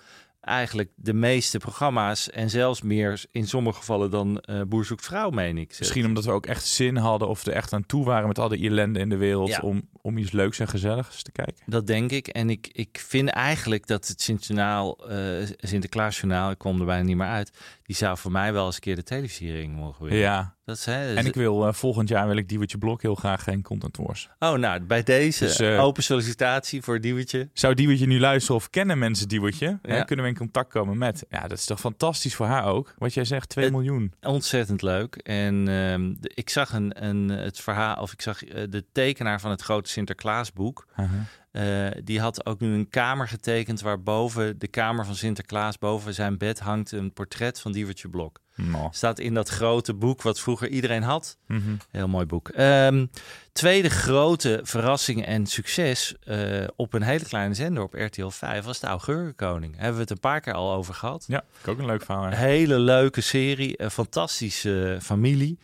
[0.48, 5.30] eigenlijk de meeste programma's en zelfs meer in sommige gevallen dan eh Boer zoekt vrouw,
[5.30, 5.76] meen ik.
[5.80, 8.48] Misschien omdat we ook echt zin hadden of er echt aan toe waren met al
[8.50, 9.60] de ellende in de wereld Ja.
[9.60, 11.56] om, om iets leuks en gezelligs te kijken.
[11.66, 12.28] Dat denk ik.
[12.28, 17.18] En ik, ik vind eigenlijk dat het Sinterklaasjournaal, eh Sinterklaasjournaal, ik kwam er bijna niet
[17.18, 17.52] meer uit,
[17.88, 20.22] die zou voor mij wel eens een keer de televisiering mogen winnen.
[20.22, 20.56] Ja.
[20.66, 23.16] Dat is, hè, dus- En ik wil eh, volgend jaar wil ik Diewertje Blok heel
[23.16, 24.30] graag geen content wars.
[24.40, 27.50] Oh, nou, bij deze Dus, eh, open sollicitatie voor Diewertje.
[27.54, 29.80] Zou Diewertje nu luisteren of kennen mensen Diewertje?
[29.84, 30.04] Ja.
[30.04, 31.26] Kunnen we in contact komen met?
[31.30, 32.94] Ja, dat is toch fantastisch voor haar ook.
[32.98, 34.14] Wat jij zegt, 2 miljoen.
[34.22, 35.16] Ontzettend leuk.
[35.16, 39.52] En ehm, ik zag een, een, het verhaal, of ik zag eh, de tekenaar van
[39.52, 40.88] het grote Sinterklaasboek.
[40.92, 41.20] Uh-huh.
[41.58, 46.14] Eh, die had ook nu een kamer getekend waar boven de kamer van Sinterklaas, boven
[46.14, 48.40] zijn bed hangt een portret van Diewertje Blok.
[48.56, 48.88] Nou.
[48.92, 51.38] Staat in dat grote boek wat vroeger iedereen had.
[51.48, 51.76] Mhm.
[51.92, 52.50] Heel mooi boek.
[52.50, 53.06] Ehm,
[53.52, 58.80] tweede grote verrassing en succes eh, op een hele kleine zender op RTL 5 was
[58.80, 59.76] de Augurkenkoning.
[59.76, 61.26] Hebben we het een paar keer al over gehad.
[61.28, 62.30] Ja, ook een leuk verhaal.
[62.30, 65.58] Hele leuke serie, een fantastische familie.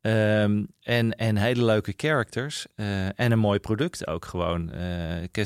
[0.00, 2.66] Ehm, en, en hele leuke characters.
[2.74, 4.70] eh, en een mooi product ook gewoon.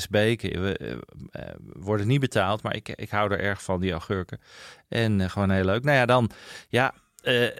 [0.09, 0.99] Beken, we
[1.31, 4.39] eh, worden niet betaald, maar ik, ik hou er erg van, die augurken.
[4.87, 5.83] En gewoon heel leuk.
[5.83, 6.29] Nou ja, dan,
[6.69, 6.93] ja,
[7.25, 7.51] eh, eh,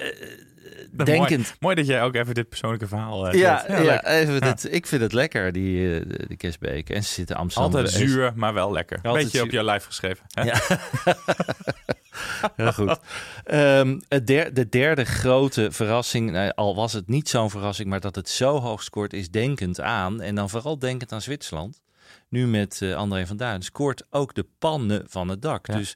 [0.91, 1.39] Nou, denkend.
[1.43, 4.87] Mooi, mooi dat jij ook even dit persoonlijke verhaal eh, Ja, ja, even dit, ik
[4.87, 6.89] vind het lekker, die, eh, de, de Kesbeek.
[6.89, 7.73] En ze zitten Amsterdam.
[7.75, 8.99] Altijd zuur, maar wel lekker.
[9.03, 10.25] Altijd Beetje op jouw lijf geschreven.
[10.33, 10.43] Hè?
[10.43, 10.59] Ja.
[12.55, 12.99] Heel goed.
[13.43, 18.15] Ehm, der- de derde grote verrassing, nou, al was het niet zo'n verrassing, maar dat
[18.15, 20.21] het zo hoog scoort, is denkend aan.
[20.21, 21.81] En dan vooral denkend aan Zwitserland.
[22.29, 23.61] Nu met eh, André van Duin.
[23.61, 25.65] Scoort ook de pannen van het dak.
[25.65, 25.95] Dus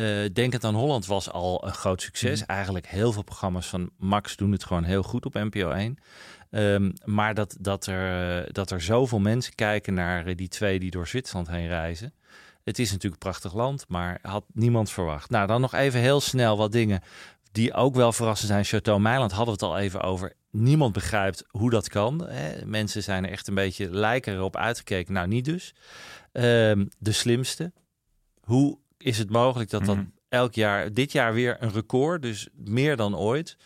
[0.00, 2.40] eh, denkend aan Holland was al een groot succes.
[2.40, 2.50] Mhm.
[2.50, 5.98] Eigenlijk heel veel programma's van Max doen het gewoon heel goed op NPO 1.
[6.50, 10.90] Ehm, maar dat, dat, er, dat er zoveel mensen kijken naar eh, die twee die
[10.90, 12.14] door Zwitserland heen reizen.
[12.64, 15.30] Het is natuurlijk een prachtig land, maar had niemand verwacht.
[15.30, 17.02] Nou, dan nog even heel snel wat dingen
[17.52, 18.64] die ook wel verrassend zijn.
[18.64, 20.32] Chateau Meiland hadden we het al even over.
[20.50, 22.28] Niemand begrijpt hoe dat kan.
[22.28, 22.66] Hè.
[22.66, 25.12] Mensen zijn er echt een beetje lijken erop uitgekeken.
[25.12, 25.74] Nou, niet dus.
[26.32, 27.72] Ehm, de slimste.
[28.40, 30.04] Hoe is het mogelijk dat dat Mhm.
[30.28, 33.56] elk jaar, dit jaar weer een record, dus meer dan ooit.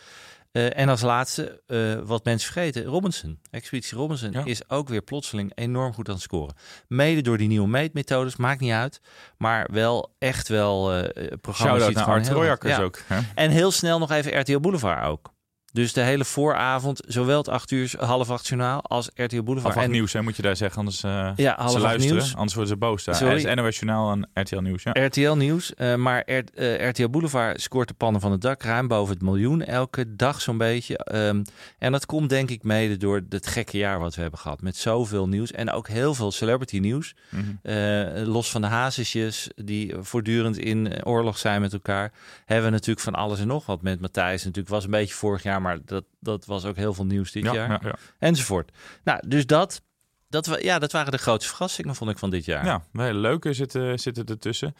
[0.52, 3.38] Eh, en als laatste, eh, wat mensen vergeten, Robinson.
[3.50, 6.54] Expeditie Robinson is ook weer plotseling enorm goed aan het scoren.
[6.88, 9.00] Mede door die nieuwe meetmethodes, maakt niet uit.
[9.38, 11.76] Maar wel echt wel eh programma's.
[11.82, 13.18] Shout-out naar Art heel- ook, hè?
[13.34, 15.32] En heel snel nog even RTL Boulevard ook.
[15.74, 19.62] Dus de hele vooravond, zowel het 8 uur, half acht journaal als RTL Boulevard.
[19.62, 20.78] Half acht En- nieuws, hè, moet je daar zeggen.
[20.78, 22.16] Anders eh Ja, half ze acht luisteren.
[22.16, 22.34] nieuws.
[22.34, 23.04] Anders worden ze boos.
[23.04, 23.14] Daar.
[23.14, 23.34] Sorry.
[23.44, 24.82] Is NOS Journaal en RTL Nieuws.
[24.82, 24.92] Ja.
[25.06, 28.88] RTL Nieuws, eh, maar R- eh, RTL Boulevard scoort de pannen van het dak ruim
[28.88, 30.96] boven het miljoen elke dag zo'n beetje.
[30.98, 31.42] Ehm,
[31.78, 34.62] en dat komt denk ik mede door het gekke jaar wat we hebben gehad.
[34.62, 37.14] Met zoveel nieuws en ook heel veel celebrity nieuws.
[37.28, 38.24] Mhm.
[38.24, 42.12] Los van de hazesjes die voortdurend in oorlog zijn met elkaar.
[42.44, 44.44] Hebben we natuurlijk van alles en nog wat met Matthijs.
[44.44, 47.44] Natuurlijk was een beetje vorig jaar, maar dat, dat was ook heel veel nieuws dit
[47.44, 47.70] Ja, jaar.
[47.70, 47.94] ja, ja.
[48.18, 48.72] Enzovoort.
[49.04, 49.82] Nou, dus dat,
[50.28, 52.64] dat, wa- ja, dat waren de grootste verrassingen vond ik van dit jaar.
[52.64, 54.74] Ja, hele leuke zitten, zitten ertussen.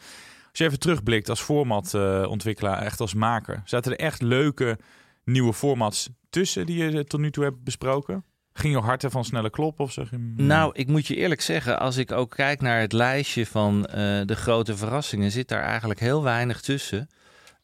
[0.49, 3.61] Als je even terugblikt als formatontwikkelaar, echt als maker.
[3.65, 4.77] Zaten er echt leuke
[5.23, 8.23] nieuwe formats tussen die je tot nu toe hebt besproken?
[8.53, 10.17] Ging je harten van snelle klop of zeg je...
[10.17, 13.85] mm, Nou, ik moet je eerlijk zeggen, als ik ook kijk naar het lijstje van
[13.85, 13.95] eh,
[14.25, 17.09] de grote verrassingen, zit daar eigenlijk heel weinig tussen.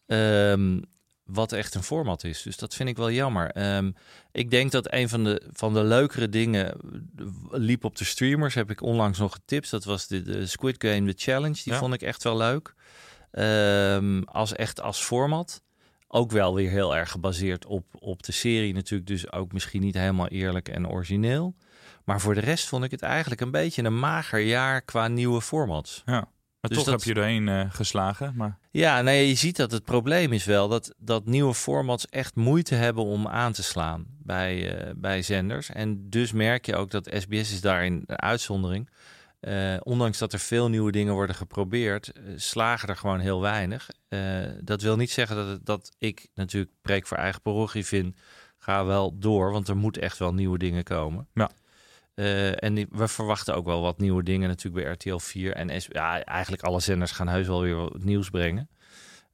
[0.06, 0.80] ehm,
[1.34, 2.42] wat echt een format is.
[2.42, 3.52] Dus dat vind ik wel jammer.
[3.52, 3.92] Ehm,
[4.32, 6.78] ik denk dat een van de, van de leukere dingen
[7.52, 8.54] liep op de streamers.
[8.54, 9.72] Heb ik onlangs nog getipt.
[9.72, 11.62] Dat was de, de Squid Game, de Challenge.
[11.64, 11.80] Die Ja.
[11.80, 12.74] vond ik echt wel leuk.
[13.32, 15.62] Ehm, als echt als format.
[16.08, 19.10] Ook wel weer heel erg gebaseerd op, op de serie natuurlijk.
[19.10, 21.56] Dus ook misschien niet helemaal eerlijk en origineel.
[22.04, 25.42] Maar voor de rest vond ik het eigenlijk een beetje een mager jaar qua nieuwe
[25.42, 26.02] formats.
[26.06, 26.28] Ja,
[26.62, 28.34] maar Dus toch dat- heb je doorheen eh, geslagen.
[28.36, 32.36] Maar Ja, nee, je ziet dat het probleem is wel dat, dat nieuwe formats echt
[32.36, 35.70] moeite hebben om aan te slaan bij, eh, bij zenders.
[35.70, 38.90] En dus merk je ook dat SBS is daarin een uitzondering.
[39.40, 43.90] Eh, ondanks dat er veel nieuwe dingen worden geprobeerd, slagen er gewoon heel weinig.
[44.62, 48.18] Dat wil niet zeggen dat, het, dat ik natuurlijk preek voor eigen parochie vind.
[48.58, 51.28] Ga wel door, want er moet echt wel nieuwe dingen komen.
[51.34, 51.50] Ja.
[52.22, 55.54] Eh, en die- we verwachten ook wel wat nieuwe dingen natuurlijk bij RTL 4.
[55.54, 58.70] En S- ja, eigenlijk alle zenders gaan heus wel weer wat nieuws brengen.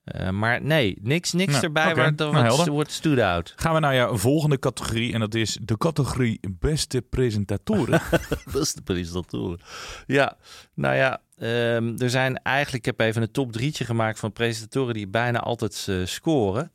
[0.04, 1.96] Eh, maar nee, niks, niks Nou, erbij oké.
[1.96, 3.54] waar Nou, wordt stood out.
[3.56, 5.14] gaan we naar jouw volgende categorie.
[5.14, 8.02] En dat is de categorie beste presentatoren.
[8.54, 9.60] Beste presentatoren.
[10.06, 10.38] Ja,
[10.74, 14.94] nou ja, ehm, er zijn eigenlijk, ik heb even een top drietje gemaakt van presentatoren
[14.94, 16.72] die bijna altijd eh, scoren.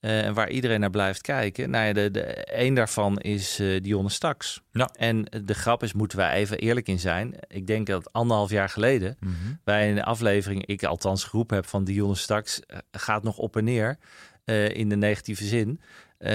[0.00, 1.70] Eh, en waar iedereen naar blijft kijken.
[1.70, 4.62] Nou ja, de, de, een daarvan is eh Dionne Staks.
[4.72, 4.90] Ja.
[4.96, 7.34] En de grap is, moeten wij even eerlijk in zijn.
[7.48, 9.32] Ik denk dat anderhalf jaar geleden Mhm.
[9.64, 13.64] bij een aflevering, ik althans geroepen heb van Dionne Staks, eh, gaat nog op en
[13.64, 13.98] neer
[14.72, 15.80] in de negatieve zin.
[16.18, 16.30] Eh,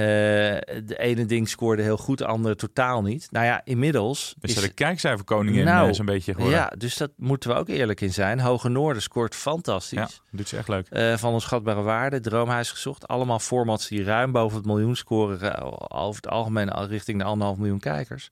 [0.84, 3.28] de ene ding scoorde heel goed, de andere totaal niet.
[3.32, 6.58] Nou ja, inmiddels Is er de kijkcijferkoningin nou, eh, zo'n beetje geworden?
[6.60, 8.40] Ja, dus dat moeten we ook eerlijk in zijn.
[8.40, 9.98] Hoge Noorden scoort fantastisch.
[10.00, 10.88] Ja, doet ze echt leuk.
[10.90, 13.08] Eh, van onschatbare waarde, Droomhuis gezocht.
[13.08, 15.56] Allemaal formats die ruim boven het miljoen scoren.
[15.58, 18.30] eh, over het algemeen al richting de anderhalf miljoen kijkers.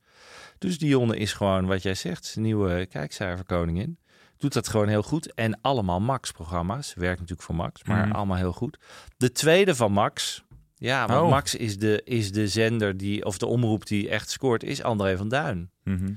[0.57, 3.97] Dus Dionne is gewoon, wat jij zegt, nieuwe kijkcijferkoningin.
[4.37, 5.33] Doet dat gewoon heel goed.
[5.33, 6.93] En allemaal Max-programma's.
[6.93, 8.15] Werkt natuurlijk voor Max, maar Mhm.
[8.15, 8.77] allemaal heel goed.
[9.17, 10.43] De tweede van Max.
[10.79, 11.29] Ja, want Oh.
[11.29, 15.17] Max is de, is de zender die, of de omroep die echt scoort, is André
[15.17, 15.71] van Duin.
[15.83, 16.11] Mhm.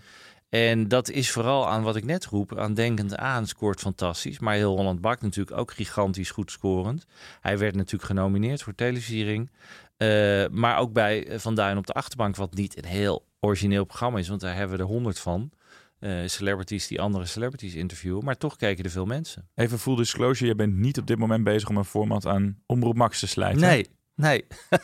[0.49, 4.39] En dat is vooral aan wat ik net roep, aan denkend aan, scoort fantastisch.
[4.39, 7.07] Maar heel Holland Bak natuurlijk ook gigantisch goed scorend.
[7.41, 9.51] Hij werd natuurlijk genomineerd voor televisiering.
[9.97, 13.85] Eh, maar ook bij eh, Van Duin op de achterbank, wat niet een heel origineel
[13.85, 14.29] programma is.
[14.29, 15.51] Want daar hebben we er honderd van.
[15.99, 18.25] Eh, celebrities die andere celebrities interviewen.
[18.25, 19.49] Maar toch kijken er veel mensen.
[19.55, 22.97] Even full disclosure, je bent niet op dit moment bezig om een format aan Omroep
[22.97, 23.61] Max te slijten.
[23.61, 23.87] Nee,
[24.23, 24.45] nee.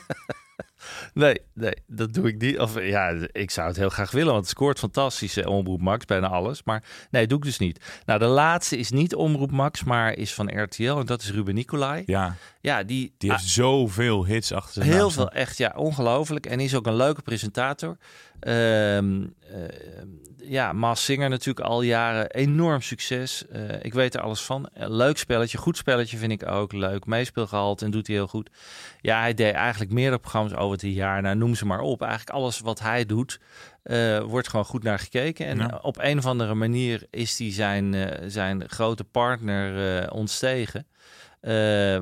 [1.15, 2.59] Nee, nee, dat doe ik niet.
[2.59, 6.05] Of ja, ik zou het heel graag willen, want het scoort fantastisch, eh, Omroep Max,
[6.05, 6.63] bijna alles.
[6.65, 8.01] Maar nee, doe ik dus niet.
[8.07, 11.55] Nou, de laatste is niet Omroep Max, maar is van RTL en dat is Ruben
[11.55, 12.03] Nicolai.
[12.07, 16.47] Ja, Ja, die, die heeft zoveel hits achter zijn Heel naam veel, echt ja, ongelooflijk.
[16.47, 17.97] En is ook een leuke presentator.
[18.41, 19.59] Ehm, eh,
[20.37, 23.47] ja, Maas Singer natuurlijk al jaren enorm succes.
[23.49, 24.69] Eh, ik weet er alles van.
[24.73, 27.07] Eh, leuk spelletje, goed spelletje vind ik ook leuk.
[27.07, 28.51] Meespeelgehalte en doet hij heel goed.
[29.01, 31.23] Ja, hij deed eigenlijk meerdere programma's over het jaar.
[31.23, 32.01] Nou, noem ze maar op.
[32.03, 33.41] Eigenlijk alles wat hij doet,
[34.27, 35.47] wordt gewoon goed naar gekeken.
[35.47, 35.79] En Ja.
[35.83, 40.87] op een of andere manier is hij zijn, zijn grote partner ontstegen.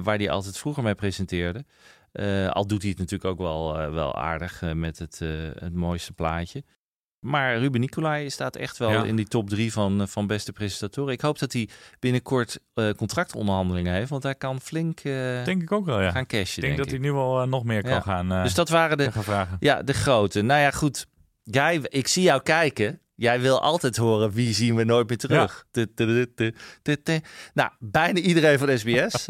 [0.02, 1.64] waar hij altijd vroeger mee presenteerde.
[2.16, 5.18] Eh, al doet hij het natuurlijk ook wel, eh, wel aardig eh, met het,
[5.58, 6.64] het mooiste plaatje.
[7.20, 9.04] Maar Ruben Nicolai staat echt wel Ja.
[9.04, 11.12] in die top drie van, van beste presentatoren.
[11.12, 12.58] Ik hoop dat hij binnenkort
[12.96, 16.10] contractonderhandelingen heeft, want hij kan flink Denk ik ook wel, ja.
[16.10, 16.46] gaan cashen.
[16.56, 16.92] Ik denk denk dat ik.
[16.92, 18.00] hij nu wel nog meer kan Ja.
[18.00, 19.10] gaan, dus dat waren de,
[19.60, 20.42] ja, de grote.
[20.42, 21.06] Nou ja, goed.
[21.42, 23.00] Jij, ik zie jou kijken.
[23.16, 25.64] Jij wil altijd horen wie zien we nooit meer terug.
[25.70, 27.20] Tu.
[27.54, 29.26] Nou, bijna iedereen van SBS.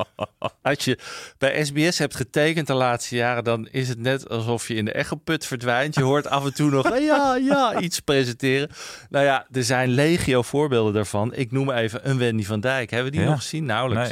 [0.62, 0.98] Als je
[1.38, 4.92] bij SBS hebt getekend de laatste jaren, dan is het net alsof je in de
[4.92, 5.94] echoput verdwijnt.
[5.94, 8.70] Je hoort af en toe nog "Eh, ja, ja, iets presenteren.
[9.10, 11.34] Nou ja, er zijn legio voorbeelden daarvan.
[11.34, 12.90] Ik noem even een Wendy van Dijk.
[12.90, 13.32] Hebben we die Ja.
[13.32, 13.64] nog gezien?
[13.64, 14.10] Nauwelijks.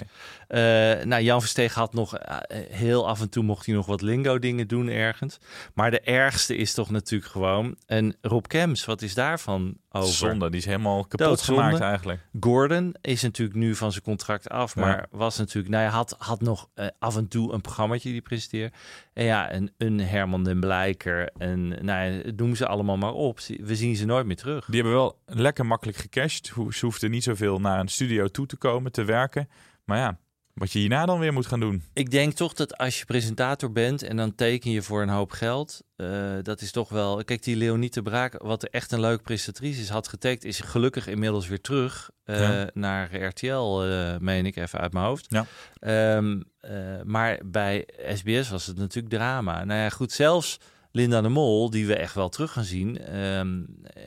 [0.49, 0.61] Eh,
[1.05, 2.37] nou, Jan Versteeg had nog eh,
[2.71, 5.39] heel af en toe mocht hij nog wat lingo dingen doen ergens.
[5.75, 7.77] Maar de ergste is toch natuurlijk gewoon.
[7.87, 10.15] En Rob Kems, wat is daarvan over?
[10.15, 11.63] Zonde, die is helemaal kapot Doodzonde.
[11.63, 12.21] gemaakt eigenlijk.
[12.41, 14.81] Gordon is natuurlijk nu van zijn contract af, Ja.
[14.81, 18.21] maar was natuurlijk, nou ja, had, had nog eh, af en toe een programmaatje die
[18.21, 18.75] presenteerde.
[19.13, 23.39] En ja, een, een Herman den Blijker en nou ja, noem ze allemaal maar op.
[23.61, 24.65] We zien ze nooit meer terug.
[24.65, 26.53] Die hebben wel lekker makkelijk gecashed.
[26.71, 29.49] Ze hoefden niet zoveel naar een studio toe te komen, te werken.
[29.85, 30.19] Maar ja,
[30.59, 31.83] wat je hierna dan weer moet gaan doen.
[31.93, 35.31] Ik denk toch dat als je presentator bent en dan teken je voor een hoop
[35.31, 37.25] geld, eh, dat is toch wel.
[37.25, 41.07] Kijk, die Leonie de Braak, wat echt een leuke presentatrice is, had getekend, is gelukkig
[41.07, 42.71] inmiddels weer terug eh, Ja.
[42.75, 45.27] naar RTL, eh meen ik even uit mijn hoofd.
[45.29, 45.47] Ja.
[45.79, 46.73] Ehm, eh,
[47.05, 49.65] maar bij SBS was het natuurlijk drama.
[49.65, 50.59] Nou ja, goed, zelfs
[50.93, 53.63] Linda de Mol, die we echt wel terug gaan zien, ehm,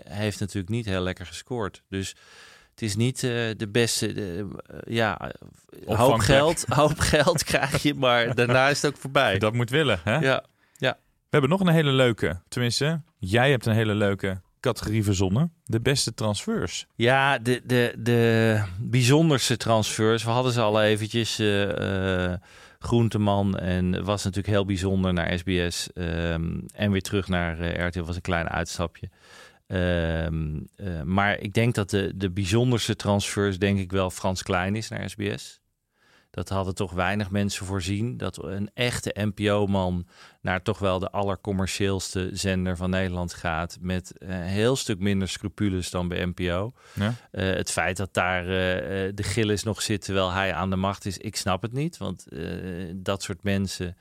[0.09, 1.83] heeft natuurlijk niet heel lekker gescoord.
[1.89, 2.15] Dus
[2.71, 4.13] het is niet eh, de beste.
[4.13, 5.31] de, eh, ja,
[5.85, 9.39] hoop geld, hoop geld krijg je, maar daarna is het ook voorbij.
[9.39, 10.17] Dat moet willen, hè?
[10.17, 10.43] Ja,
[10.77, 10.97] ja.
[11.01, 12.41] We hebben nog een hele leuke.
[12.47, 15.53] Tenminste, jij hebt een hele leuke categorie verzonnen.
[15.65, 16.87] De beste transfers.
[16.95, 20.23] Ja, de, de, de bijzonderste transfers.
[20.23, 21.39] We hadden ze al eventjes.
[21.39, 22.33] eh
[22.83, 25.93] Groenteman en was natuurlijk heel bijzonder naar SBS.
[25.93, 29.09] ehm, en weer terug naar eh, RTL was een klein uitstapje.
[29.71, 34.75] Ehm, eh, maar ik denk dat de, de bijzonderste transfers denk ik wel Frans Klein
[34.75, 35.61] is naar SBS.
[36.31, 38.17] Dat hadden toch weinig mensen voorzien.
[38.17, 40.07] Dat een echte NPO-man
[40.41, 43.77] naar toch wel de allercommercieelste zender van Nederland gaat.
[43.81, 46.73] Met een heel stuk minder scrupules dan bij NPO.
[46.93, 47.13] Ja.
[47.31, 50.75] Eh, het feit dat daar eh, eh, de Gillis nog zit terwijl hij aan de
[50.75, 51.97] macht is, ik snap het niet.
[51.97, 52.41] Want eh,
[52.95, 53.95] dat soort mensen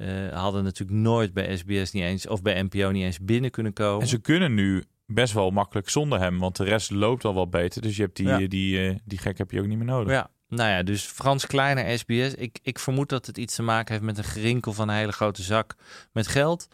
[0.00, 3.72] eh, hadden natuurlijk nooit bij SBS niet eens, of bij NPO niet eens binnen kunnen
[3.72, 4.00] komen.
[4.00, 6.38] En ze kunnen nu best wel makkelijk zonder hem.
[6.38, 7.82] Want de rest loopt al wel beter.
[7.82, 8.36] Dus je hebt die, Ja.
[8.36, 10.12] die, die, eh, die gek heb je ook niet meer nodig.
[10.12, 12.34] Ja, nou ja, dus Frans Kleiner, SBS.
[12.34, 15.12] Ik, ik vermoed dat het iets te maken heeft met een gerinkel van een hele
[15.12, 15.74] grote zak
[16.12, 16.68] met geld.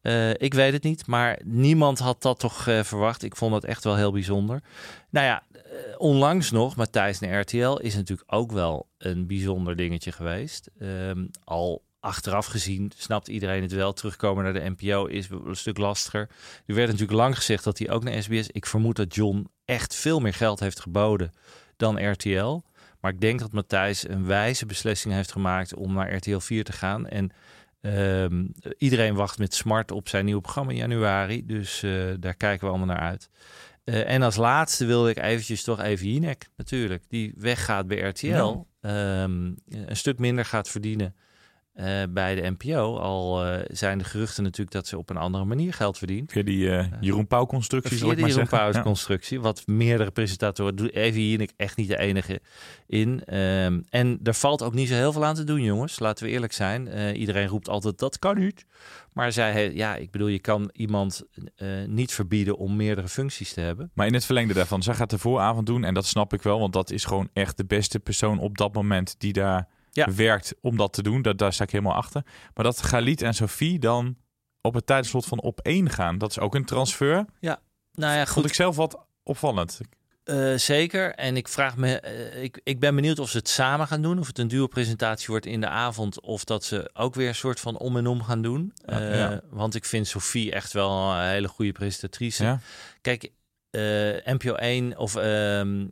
[0.00, 3.22] Eh, ik weet het niet, maar niemand had dat toch eh, verwacht.
[3.22, 4.62] Ik vond dat echt wel heel bijzonder.
[5.10, 5.60] Nou ja, eh,
[5.98, 10.70] onlangs nog, Matthijs naar RTL is natuurlijk ook wel een bijzonder dingetje geweest.
[10.78, 13.92] Ehm, al achteraf gezien snapt iedereen het wel.
[13.92, 16.28] Terugkomen naar de NPO is een stuk lastiger.
[16.66, 18.48] Er werd natuurlijk lang gezegd dat hij ook naar SBS.
[18.50, 21.32] Ik vermoed dat John echt veel meer geld heeft geboden
[21.76, 22.62] dan RTL.
[23.00, 26.72] Maar ik denk dat Matthijs een wijze beslissing heeft gemaakt om naar RTL 4 te
[26.72, 27.06] gaan.
[27.06, 27.30] En
[27.80, 28.46] ehm,
[28.78, 31.46] iedereen wacht met smart op zijn nieuwe programma in januari.
[31.46, 33.30] Dus eh, daar kijken we allemaal naar uit.
[33.84, 37.04] Eh, en als laatste wilde ik eventjes toch even Jinek natuurlijk.
[37.08, 38.26] Die weggaat bij RTL.
[38.26, 38.64] Ja.
[38.80, 41.14] Ehm, een stuk minder gaat verdienen
[41.76, 42.98] eh, bij de NPO.
[42.98, 46.32] Al eh, zijn de geruchten natuurlijk dat ze op een andere manier geld verdient.
[46.32, 48.58] Via die eh, Jeroen Pauw-constructie, zal ik maar Jeroen zeggen.
[48.58, 48.82] Pauws Ja.
[48.82, 50.86] constructie, wat meerdere presentatoren doen.
[50.86, 52.40] Even hier ik echt niet de enige
[52.86, 53.24] in.
[53.24, 55.98] Ehm, en er valt ook niet zo heel veel aan te doen, jongens.
[55.98, 57.14] Laten we eerlijk zijn.
[57.16, 58.66] Iedereen roept altijd dat kan niet.
[59.12, 61.22] Maar zij, ja, ik bedoel, je kan iemand
[61.86, 63.90] niet verbieden om meerdere functies te hebben.
[63.94, 65.84] Maar in het verlengde daarvan, zij gaat de vooravond doen.
[65.84, 68.74] En dat snap ik wel, want dat is gewoon echt de beste persoon op dat
[68.74, 69.68] moment die daar
[70.04, 71.22] werkt om dat te doen.
[71.22, 72.22] Dat, daar sta ik helemaal achter.
[72.54, 74.16] Maar dat Galit en Sophie dan
[74.60, 77.24] op het tijdslot van op één gaan, dat is ook een transfer.
[77.40, 77.60] Ja,
[77.92, 78.44] nou ja, Vond goed.
[78.44, 79.80] ik zelf wat opvallend.
[80.24, 81.14] Eh, zeker.
[81.14, 84.18] En ik vraag me, eh, ik, ik ben benieuwd of ze het samen gaan doen.
[84.18, 86.20] Of het een duo-presentatie wordt in de avond.
[86.20, 88.72] Of dat ze ook weer een soort van om en om gaan doen.
[88.86, 89.40] Ja, Eh, ja.
[89.50, 92.44] Want ik vind Sophie echt wel een hele goede presentatrice.
[92.44, 92.60] Ja.
[93.00, 93.30] Kijk,
[94.24, 95.86] NPO 1 of ehm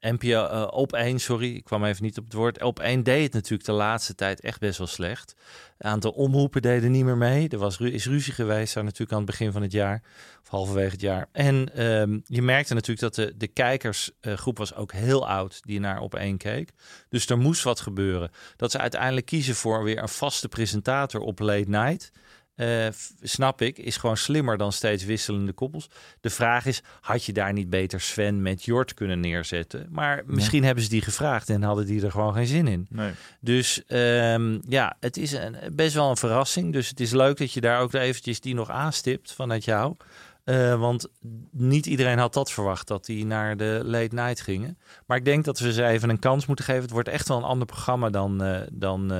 [0.00, 2.62] eh, NPO eh, op 1, sorry, ik kwam even niet op het woord.
[2.62, 5.34] Op 1 deed het natuurlijk de laatste tijd echt best wel slecht.
[5.78, 7.48] Een aantal omroepen deden niet meer mee.
[7.48, 10.02] Er was, is ruzie geweest daar natuurlijk aan het begin van het jaar,
[10.42, 11.28] of halverwege het jaar.
[11.32, 16.00] En ehm, je merkte natuurlijk dat de, de kijkersgroep was ook heel oud die naar
[16.00, 16.70] op 1 keek.
[17.08, 18.30] Dus er moest wat gebeuren.
[18.56, 22.12] Dat ze uiteindelijk kiezen voor weer een vaste presentator op late night.
[22.56, 22.86] Eh,
[23.22, 25.90] snap ik, is gewoon slimmer dan steeds wisselende koppels.
[26.20, 29.86] De vraag is, had je daar niet beter Sven met Jort kunnen neerzetten?
[29.90, 32.86] Maar misschien hebben ze die gevraagd en hadden die er gewoon geen zin in.
[32.90, 33.12] Nee.
[33.40, 36.72] Dus ehm, ja, het is een, best wel een verrassing.
[36.72, 39.96] Dus het is leuk dat je daar ook eventjes die nog aanstipt vanuit jou.
[40.44, 41.08] Eh, want
[41.50, 44.78] niet iedereen had dat verwacht, dat die naar de late night gingen.
[45.06, 46.82] Maar ik denk dat we ze even een kans moeten geven.
[46.82, 49.10] Het wordt echt wel een ander programma dan, eh, dan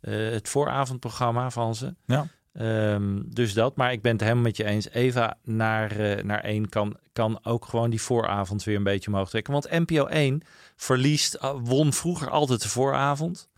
[0.00, 1.94] het vooravondprogramma van ze.
[2.04, 2.26] Ja.
[2.58, 4.90] Ehm, dus dat, maar ik ben het helemaal met je eens.
[4.90, 9.28] Eva naar, eh, naar 1 kan, kan ook gewoon die vooravond weer een beetje omhoog
[9.28, 9.52] trekken.
[9.52, 10.42] Want NPO 1
[10.76, 13.48] verliest, eh, won vroeger altijd de vooravond.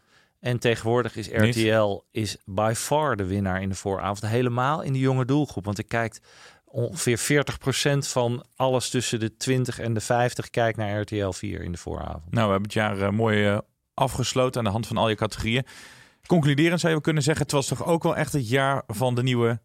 [0.40, 1.56] En tegenwoordig is Niet.
[1.56, 4.26] RTL is by far de winnaar in de vooravond.
[4.32, 5.64] Helemaal in de jonge doelgroep.
[5.64, 6.20] Want ik kijkt
[6.64, 11.72] ongeveer 40% van alles tussen de 20 en de 50 kijkt naar RTL 4 in
[11.72, 12.30] de vooravond.
[12.30, 13.60] Nou, we hebben het jaar eh, mooi
[13.94, 15.66] afgesloten aan de hand van al je categorieën.
[16.30, 19.22] Concluderend zou je kunnen zeggen, het was toch ook wel echt het jaar van de
[19.22, 19.60] nieuwe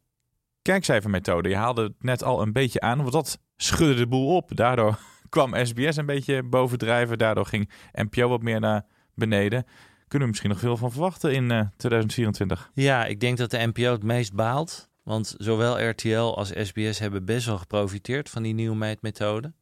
[0.61, 1.49] kijkcijfermethode.
[1.49, 4.55] Je haalde het net al een beetje aan, want dat schudde de boel op.
[4.55, 4.99] Daardoor
[5.29, 7.17] kwam SBS een beetje bovendrijven.
[7.17, 9.65] Daardoor ging NPO wat meer naar beneden.
[10.07, 12.71] Kunnen we misschien nog veel van verwachten in eh, 2024?
[12.73, 14.89] Ja, ik denk dat de NPO het meest baalt.
[15.03, 19.53] Want zowel RTL als SBS hebben best wel geprofiteerd van die nieuwe meetmethode.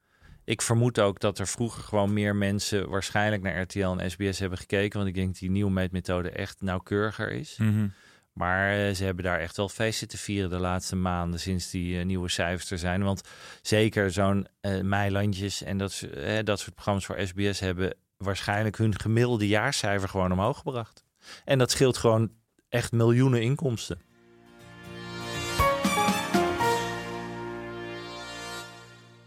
[0.45, 4.57] Ik vermoed ook dat er vroeger gewoon meer mensen waarschijnlijk naar RTL en SBS hebben
[4.57, 4.97] gekeken.
[4.97, 7.57] Want ik denk dat die nieuwe meetmethode echt nauwkeuriger is.
[7.57, 7.87] Mhm.
[8.33, 11.99] Maar eh, ze hebben daar echt wel feesten te vieren de laatste maanden sinds die
[11.99, 13.03] eh, nieuwe cijfers er zijn.
[13.03, 13.21] Want
[13.61, 16.07] zeker zo'n eh Meilandjes en dat,
[16.43, 21.03] dat soort programma's voor SBS hebben waarschijnlijk hun gemiddelde jaarcijfer gewoon omhoog gebracht.
[21.45, 22.31] En dat scheelt gewoon
[22.69, 24.01] echt miljoenen inkomsten.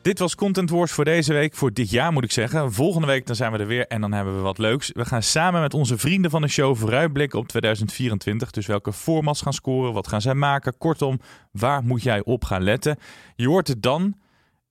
[0.07, 2.73] Dit was Content Wars voor deze week, voor dit jaar moet ik zeggen.
[2.73, 4.90] Volgende week dan zijn we er weer en dan hebben we wat leuks.
[4.92, 8.51] We gaan samen met onze vrienden van de show vooruitblikken op 2024.
[8.51, 10.79] Dus welke formats gaan scoren, wat gaan zij maken.
[10.79, 11.21] Kortom,
[11.53, 12.99] waar moet jij op gaan letten?
[13.37, 14.16] Je hoort het dan.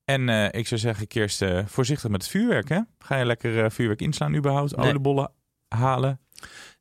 [0.04, 2.68] En eh, ik zou zeggen, Kirst, eh, voorzichtig met het vuurwerk.
[2.68, 2.80] Hè?
[2.98, 4.76] Ga je lekker eh, vuurwerk inslaan überhaupt?
[4.76, 4.88] Nee.
[4.88, 5.32] Oliebollen
[5.68, 6.20] halen?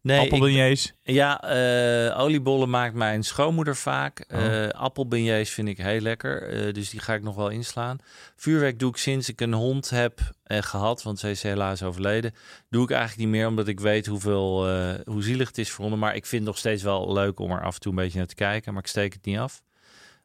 [0.05, 0.93] Nee, Appelbeignets?
[1.03, 4.25] Ja, eh, oliebollen maakt mijn schoonmoeder vaak.
[4.33, 4.67] Oh.
[4.69, 7.97] Appelbeignets vind ik heel lekker, eh, dus die ga ik nog wel inslaan.
[8.35, 12.33] Vuurwerk doe ik sinds ik een hond heb eh, gehad, want zij is helaas overleden.
[12.69, 14.67] Doe ik eigenlijk niet meer, omdat ik weet hoeveel,
[15.05, 15.99] hoe zielig het is voor honden.
[15.99, 18.17] Maar ik vind het nog steeds wel leuk om er af en toe een beetje
[18.17, 19.61] naar te kijken, maar ik steek het niet af.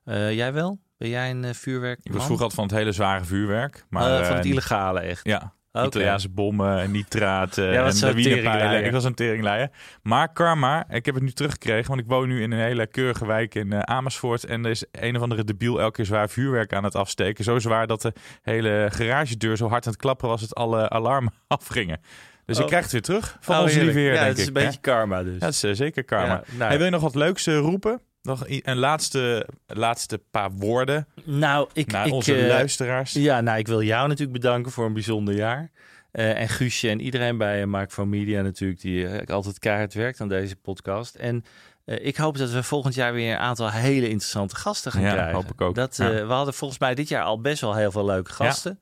[0.04, 0.78] Jij wel?
[0.96, 2.00] Ben jij een vuurwerk?
[2.02, 3.84] Ik was vroeger altijd van het hele zware vuurwerk.
[3.88, 5.24] Maar, Maar, van het illegale echt?
[5.24, 5.54] Ja.
[5.72, 5.86] Oké.
[5.86, 8.84] Italiaanse bommen en nitraten Ja, wat en lawinepijlen.
[8.84, 9.70] Ik was een teringleier.
[10.02, 13.26] Maar karma, ik heb het nu teruggekregen, want ik woon nu in een hele keurige
[13.26, 14.44] wijk in eh, Amersfoort.
[14.44, 17.44] En er is een of andere debiel elke keer zwaar vuurwerk aan het afsteken.
[17.44, 21.32] Zo zwaar dat de hele garagedeur zo hard aan het klappen was dat alle alarmen
[21.46, 22.00] afgingen.
[22.44, 22.68] Dus ik Oh.
[22.68, 24.60] krijg het weer terug van Oh, onze lieve heer, Ja, denk het is ik, een
[24.60, 24.66] hè?
[24.66, 25.32] beetje karma dus.
[25.32, 26.26] Ja, dat is eh, zeker karma.
[26.34, 28.00] Ja, nou Hey, wil je nog wat leuks eh, roepen?
[28.22, 33.12] Nog een laatste, laatste paar woorden Nou, ik, naar ik, onze eh, luisteraars.
[33.12, 35.70] Ja, nou, ik wil jou natuurlijk bedanken voor een bijzonder jaar.
[36.10, 40.20] Eh, en Guusje en iedereen bij Mark van Media natuurlijk, die eh, altijd keihard werkt
[40.20, 41.14] aan deze podcast.
[41.14, 41.44] En
[41.84, 45.12] eh, ik hoop dat we volgend jaar weer een aantal hele interessante gasten gaan Ja,
[45.12, 45.34] krijgen.
[45.34, 45.74] hoop ik ook.
[45.74, 46.26] Dat, eh, Ja.
[46.26, 48.80] We hadden volgens mij dit jaar al best wel heel veel leuke gasten.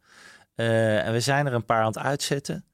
[0.55, 2.65] Eh, en we zijn er een paar aan het uitzetten.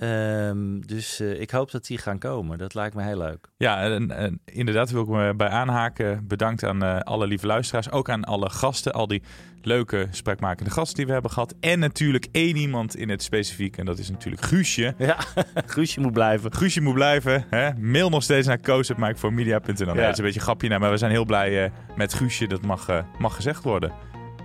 [0.00, 2.58] Ehm, dus eh, ik hoop dat die gaan komen.
[2.58, 3.48] Dat lijkt me heel leuk.
[3.56, 6.26] Ja, en, en inderdaad wil ik me bij aanhaken.
[6.28, 7.90] Bedankt aan eh, alle lieve luisteraars.
[7.90, 8.92] Ook aan alle gasten.
[8.92, 9.22] Al die
[9.62, 11.54] leuke spraakmakende gasten die we hebben gehad.
[11.60, 13.76] En natuurlijk één iemand in het specifiek.
[13.76, 14.94] En dat is natuurlijk Guusje.
[14.98, 15.16] Ja,
[15.66, 16.54] Guusje moet blijven.
[16.54, 17.44] Guusje moet blijven.
[17.50, 17.74] Hè?
[17.74, 19.86] Mail nog steeds naar koos.mikeformedia.nl.
[19.86, 19.94] Ja.
[19.94, 20.78] dat is een beetje een grapje.
[20.78, 22.46] Maar we zijn heel blij eh, met Guusje.
[22.46, 23.92] Dat mag, mag gezegd worden.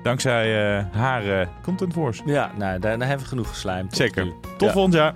[0.04, 0.54] Dankzij
[0.92, 2.22] haar Content Wars.
[2.26, 3.90] Ja, nou, daar, daar hebben we genoeg geslijmd.
[3.90, 4.26] tot Zeker.
[4.26, 4.34] nu.
[4.58, 4.72] Tot Ja.
[4.72, 5.14] volgend jaar.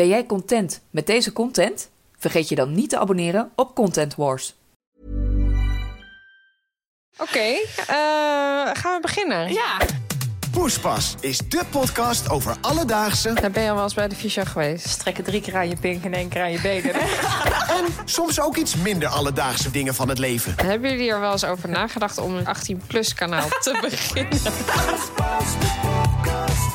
[0.00, 1.90] Ben jij content met deze content?
[2.18, 4.54] Vergeet je dan niet te abonneren op Content Wars.
[7.18, 7.38] Oké,
[7.76, 7.96] eh,
[8.72, 9.52] gaan we beginnen?
[9.52, 9.78] Ja.
[10.60, 13.32] Poespas is de podcast over alledaagse...
[13.32, 14.88] Daar ben je al wel eens bij de fysio geweest.
[14.88, 16.94] Strekken drie keer aan je pink en één keer aan je benen.
[17.78, 20.54] en soms ook iets minder alledaagse dingen van het leven.
[20.56, 24.38] Hebben jullie er wel eens over nagedacht om een 18-plus kanaal te beginnen?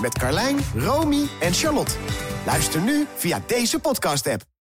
[0.02, 1.94] Met Carlijn, Romy en Charlotte.
[2.46, 4.55] Luister nu via deze podcast-app.